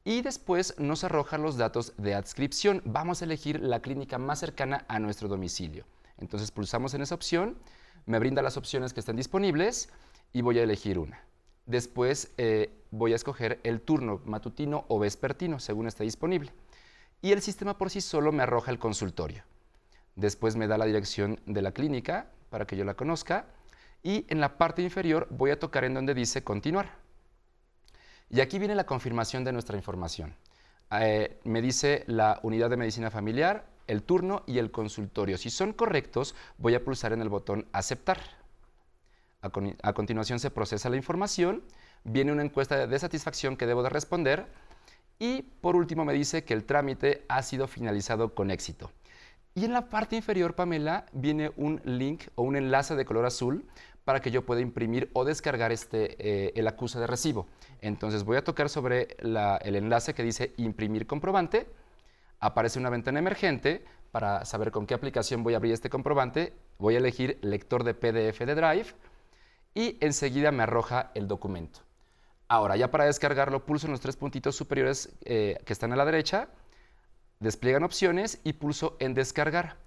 Y 0.04 0.22
después 0.22 0.80
nos 0.80 1.04
arroja 1.04 1.38
los 1.38 1.58
datos 1.58 1.94
de 1.98 2.16
adscripción. 2.16 2.82
Vamos 2.86 3.22
a 3.22 3.26
elegir 3.26 3.60
la 3.60 3.82
clínica 3.82 4.18
más 4.18 4.40
cercana 4.40 4.86
a 4.88 5.00
nuestro 5.00 5.28
domicilio. 5.28 5.86
Entonces 6.18 6.52
pulsamos 6.52 6.94
en 6.94 7.02
esa 7.02 7.16
opción, 7.16 7.58
me 8.06 8.20
brinda 8.20 8.42
las 8.42 8.58
opciones 8.58 8.94
que 8.94 9.00
están 9.00 9.16
disponibles 9.16 9.90
y 10.34 10.42
voy 10.42 10.60
a 10.60 10.64
elegir 10.64 11.00
una. 11.00 11.22
Después 11.66 12.32
eh, 12.38 12.72
voy 12.92 13.14
a 13.14 13.16
escoger 13.16 13.60
el 13.64 13.82
turno 13.82 14.22
matutino 14.26 14.86
o 14.88 15.00
vespertino, 15.00 15.60
según 15.60 15.88
esté 15.88 16.04
disponible. 16.04 16.52
Y 17.22 17.32
el 17.32 17.42
sistema 17.42 17.78
por 17.78 17.90
sí 17.90 18.02
solo 18.02 18.32
me 18.32 18.44
arroja 18.44 18.72
el 18.72 18.80
consultorio. 18.80 19.44
Después 20.20 20.58
me 20.58 20.68
da 20.68 20.78
la 20.78 20.84
dirección 20.84 21.40
de 21.46 21.62
la 21.62 21.72
clínica 21.72 22.28
para 22.50 22.66
que 22.66 22.76
yo 22.76 22.84
la 22.84 22.96
conozca. 22.96 23.46
Y 24.04 24.26
en 24.28 24.42
la 24.42 24.58
parte 24.58 24.82
inferior 24.82 25.28
voy 25.30 25.52
a 25.52 25.60
tocar 25.60 25.86
en 25.86 25.94
donde 25.94 26.14
dice 26.14 26.44
continuar. 26.44 26.92
Y 28.30 28.42
aquí 28.42 28.60
viene 28.60 28.76
la 28.76 28.86
confirmación 28.86 29.46
de 29.46 29.54
nuestra 29.54 29.78
información. 29.78 30.36
Eh, 30.92 31.40
me 31.46 31.62
dice 31.62 32.04
la 32.08 32.40
unidad 32.44 32.70
de 32.70 32.76
medicina 32.76 33.10
familiar, 33.10 33.66
el 33.88 34.04
turno 34.04 34.44
y 34.46 34.58
el 34.58 34.72
consultorio. 34.72 35.38
Si 35.38 35.50
son 35.50 35.72
correctos, 35.72 36.36
voy 36.58 36.76
a 36.76 36.84
pulsar 36.84 37.14
en 37.14 37.22
el 37.22 37.30
botón 37.30 37.68
aceptar. 37.72 38.20
A, 39.42 39.50
a 39.84 39.94
continuación 39.94 40.40
se 40.40 40.52
procesa 40.52 40.90
la 40.90 40.98
información, 40.98 41.64
viene 42.04 42.34
una 42.34 42.44
encuesta 42.44 42.88
de 42.88 43.00
satisfacción 43.00 43.56
que 43.56 43.68
debo 43.68 43.84
de 43.84 43.90
responder 43.90 44.48
y 45.18 45.44
por 45.44 45.78
último 45.78 46.04
me 46.04 46.14
dice 46.14 46.44
que 46.44 46.54
el 46.54 46.66
trámite 46.66 47.24
ha 47.30 47.42
sido 47.42 47.68
finalizado 47.68 48.36
con 48.36 48.52
éxito. 48.52 48.92
Y 49.60 49.66
en 49.66 49.74
la 49.74 49.90
parte 49.90 50.16
inferior, 50.16 50.56
Pamela, 50.56 51.06
viene 51.12 51.52
un 51.58 51.82
link 51.84 52.28
o 52.36 52.44
un 52.44 52.56
enlace 52.56 52.96
de 52.96 53.04
color 53.04 53.26
azul 53.26 53.66
para 54.06 54.22
que 54.22 54.32
yo 54.32 54.46
pueda 54.46 54.62
imprimir 54.62 55.10
o 55.12 55.26
descargar 55.26 55.74
este, 55.74 56.16
eh, 56.18 56.54
el 56.56 56.66
acuse 56.66 56.98
de 56.98 57.06
recibo. 57.06 57.46
Entonces 57.82 58.24
voy 58.24 58.38
a 58.38 58.44
tocar 58.46 58.70
sobre 58.70 59.18
el 59.20 59.76
enlace 59.76 60.14
que 60.14 60.24
dice 60.24 60.54
imprimir 60.56 61.08
comprobante. 61.08 61.68
Aparece 62.40 62.80
una 62.80 62.90
ventana 62.90 63.20
emergente 63.20 63.84
para 64.12 64.46
saber 64.46 64.72
con 64.72 64.88
qué 64.88 64.94
aplicación 64.94 65.44
voy 65.44 65.56
a 65.56 65.58
abrir 65.58 65.74
este 65.74 65.90
comprobante. 65.90 66.54
Voy 66.78 66.96
a 66.96 67.00
elegir 67.00 67.38
lector 67.42 67.84
de 67.84 67.96
PDF 67.96 68.40
de 68.40 68.56
Drive 68.56 68.94
y 69.76 69.98
enseguida 70.00 70.54
me 70.54 70.64
arroja 70.64 71.12
el 71.16 71.28
documento. 71.28 71.82
Ahora, 72.48 72.78
ya 72.78 72.92
para 72.92 73.04
descargarlo, 73.04 73.66
pulso 73.66 73.88
en 73.88 73.92
los 73.92 74.00
tres 74.00 74.16
puntitos 74.16 74.56
superiores 74.56 75.18
eh, 75.26 75.58
que 75.66 75.74
están 75.74 75.92
a 75.92 75.98
la 75.98 76.06
derecha 76.06 76.48
despliegan 77.40 77.84
opciones 77.84 78.42
y 78.44 78.54
pulso 78.54 78.98
en 79.00 79.14
descargar. 79.14 79.78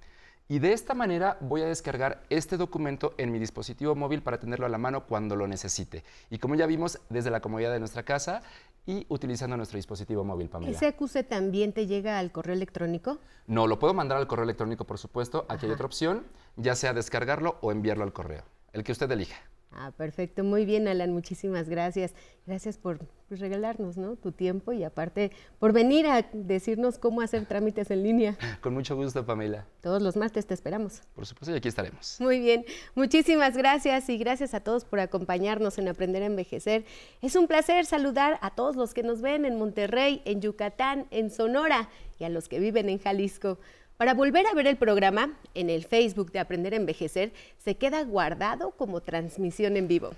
Y 0.48 0.58
de 0.58 0.72
esta 0.72 0.94
manera 0.94 1.36
voy 1.40 1.62
a 1.62 1.66
descargar 1.66 2.22
este 2.30 2.56
documento 2.56 3.14
en 3.18 3.30
mi 3.30 3.38
dispositivo 3.38 3.94
móvil 3.94 4.22
para 4.22 4.40
tenerlo 4.40 4.66
a 4.66 4.68
la 4.68 4.78
mano 4.78 5.06
cuando 5.06 5.36
lo 5.36 5.46
necesite. 5.46 6.02
Y 6.30 6.38
como 6.38 6.54
ya 6.54 6.66
vimos, 6.66 7.00
desde 7.10 7.30
la 7.30 7.40
comodidad 7.40 7.72
de 7.72 7.78
nuestra 7.78 8.04
casa 8.04 8.42
y 8.86 9.06
utilizando 9.08 9.56
nuestro 9.56 9.76
dispositivo 9.76 10.24
móvil, 10.24 10.48
Pamela. 10.48 10.72
¿Ese 10.72 10.86
acuse 10.86 11.24
también 11.24 11.72
te 11.72 11.86
llega 11.86 12.18
al 12.18 12.32
correo 12.32 12.54
electrónico? 12.54 13.18
No, 13.46 13.66
lo 13.66 13.78
puedo 13.78 13.94
mandar 13.94 14.18
al 14.18 14.26
correo 14.26 14.44
electrónico, 14.44 14.86
por 14.86 14.98
supuesto. 14.98 15.46
Aquí 15.48 15.66
hay 15.66 15.72
otra 15.72 15.86
opción, 15.86 16.26
ya 16.56 16.74
sea 16.74 16.92
descargarlo 16.94 17.58
o 17.60 17.70
enviarlo 17.70 18.04
al 18.04 18.12
correo, 18.12 18.44
el 18.72 18.82
que 18.82 18.92
usted 18.92 19.10
elija. 19.10 19.36
Ah, 19.74 19.90
perfecto, 19.90 20.44
muy 20.44 20.64
bien, 20.64 20.86
Alan, 20.86 21.12
muchísimas 21.12 21.68
gracias. 21.68 22.14
Gracias 22.46 22.76
por 22.76 22.98
pues, 23.28 23.40
regalarnos 23.40 23.96
¿no? 23.96 24.16
tu 24.16 24.32
tiempo 24.32 24.72
y 24.72 24.84
aparte 24.84 25.30
por 25.58 25.72
venir 25.72 26.06
a 26.06 26.22
decirnos 26.32 26.98
cómo 26.98 27.20
hacer 27.20 27.46
trámites 27.46 27.90
en 27.90 28.02
línea. 28.02 28.36
Con 28.60 28.74
mucho 28.74 28.96
gusto, 28.96 29.24
Pamela. 29.24 29.66
Todos 29.80 30.02
los 30.02 30.16
martes 30.16 30.46
te 30.46 30.54
esperamos. 30.54 31.02
Por 31.14 31.24
supuesto, 31.24 31.54
y 31.54 31.56
aquí 31.56 31.68
estaremos. 31.68 32.16
Muy 32.20 32.40
bien, 32.40 32.64
muchísimas 32.94 33.56
gracias 33.56 34.08
y 34.08 34.18
gracias 34.18 34.54
a 34.54 34.60
todos 34.60 34.84
por 34.84 35.00
acompañarnos 35.00 35.78
en 35.78 35.88
Aprender 35.88 36.22
a 36.22 36.26
Envejecer. 36.26 36.84
Es 37.22 37.36
un 37.36 37.46
placer 37.46 37.86
saludar 37.86 38.38
a 38.42 38.54
todos 38.54 38.76
los 38.76 38.92
que 38.92 39.02
nos 39.02 39.22
ven 39.22 39.44
en 39.44 39.56
Monterrey, 39.56 40.20
en 40.24 40.40
Yucatán, 40.40 41.06
en 41.10 41.30
Sonora 41.30 41.88
y 42.18 42.24
a 42.24 42.28
los 42.28 42.48
que 42.48 42.58
viven 42.58 42.88
en 42.88 42.98
Jalisco. 42.98 43.58
Para 44.02 44.14
volver 44.14 44.48
a 44.48 44.52
ver 44.52 44.66
el 44.66 44.74
programa, 44.74 45.38
en 45.54 45.70
el 45.70 45.84
Facebook 45.84 46.32
de 46.32 46.40
Aprender 46.40 46.72
a 46.72 46.76
Envejecer 46.76 47.32
se 47.58 47.76
queda 47.76 48.02
guardado 48.02 48.72
como 48.72 49.00
transmisión 49.00 49.76
en 49.76 49.86
vivo. 49.86 50.10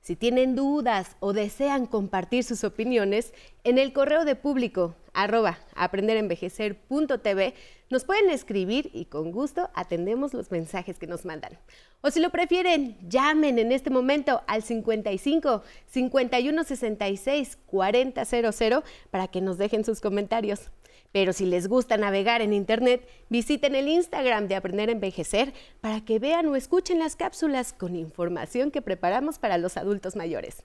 Si 0.00 0.16
tienen 0.16 0.56
dudas 0.56 1.18
o 1.20 1.34
desean 1.34 1.84
compartir 1.84 2.44
sus 2.44 2.64
opiniones, 2.64 3.34
en 3.62 3.76
el 3.76 3.92
correo 3.92 4.24
de 4.24 4.36
público 4.36 4.94
arroba 5.12 5.58
aprenderenvejecer.tv 5.74 7.52
nos 7.90 8.04
pueden 8.04 8.30
escribir 8.30 8.88
y 8.94 9.04
con 9.04 9.32
gusto 9.32 9.68
atendemos 9.74 10.32
los 10.32 10.50
mensajes 10.50 10.98
que 10.98 11.06
nos 11.06 11.26
mandan. 11.26 11.58
O 12.00 12.10
si 12.10 12.20
lo 12.20 12.30
prefieren, 12.30 12.96
llamen 13.06 13.58
en 13.58 13.70
este 13.70 13.90
momento 13.90 14.40
al 14.46 14.62
55 14.62 15.62
51 15.88 16.64
66 16.64 17.58
4000 17.66 18.82
para 19.10 19.28
que 19.28 19.42
nos 19.42 19.58
dejen 19.58 19.84
sus 19.84 20.00
comentarios. 20.00 20.70
Pero 21.16 21.32
si 21.32 21.46
les 21.46 21.66
gusta 21.66 21.96
navegar 21.96 22.42
en 22.42 22.52
Internet, 22.52 23.08
visiten 23.30 23.74
el 23.74 23.88
Instagram 23.88 24.48
de 24.48 24.54
Aprender 24.54 24.90
a 24.90 24.92
Envejecer 24.92 25.54
para 25.80 26.04
que 26.04 26.18
vean 26.18 26.46
o 26.46 26.56
escuchen 26.56 26.98
las 26.98 27.16
cápsulas 27.16 27.72
con 27.72 27.96
información 27.96 28.70
que 28.70 28.82
preparamos 28.82 29.38
para 29.38 29.56
los 29.56 29.78
adultos 29.78 30.14
mayores. 30.14 30.62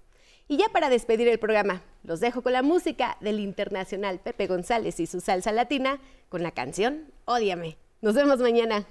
Y 0.50 0.58
ya 0.58 0.68
para 0.68 0.90
despedir 0.90 1.30
el 1.30 1.40
programa, 1.40 1.84
los 2.04 2.20
dejo 2.20 2.42
con 2.42 2.52
la 2.52 2.64
música 2.64 3.16
del 3.22 3.40
internacional 3.40 4.20
Pepe 4.20 4.48
González 4.48 5.00
y 5.00 5.06
su 5.06 5.22
salsa 5.22 5.54
latina 5.54 6.02
con 6.28 6.44
la 6.44 6.52
canción 6.52 7.14
Ódiame. 7.24 7.78
Nos 8.02 8.16
vemos 8.16 8.40
mañana. 8.40 8.86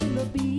Yo 0.00 0.22
te 0.32 0.57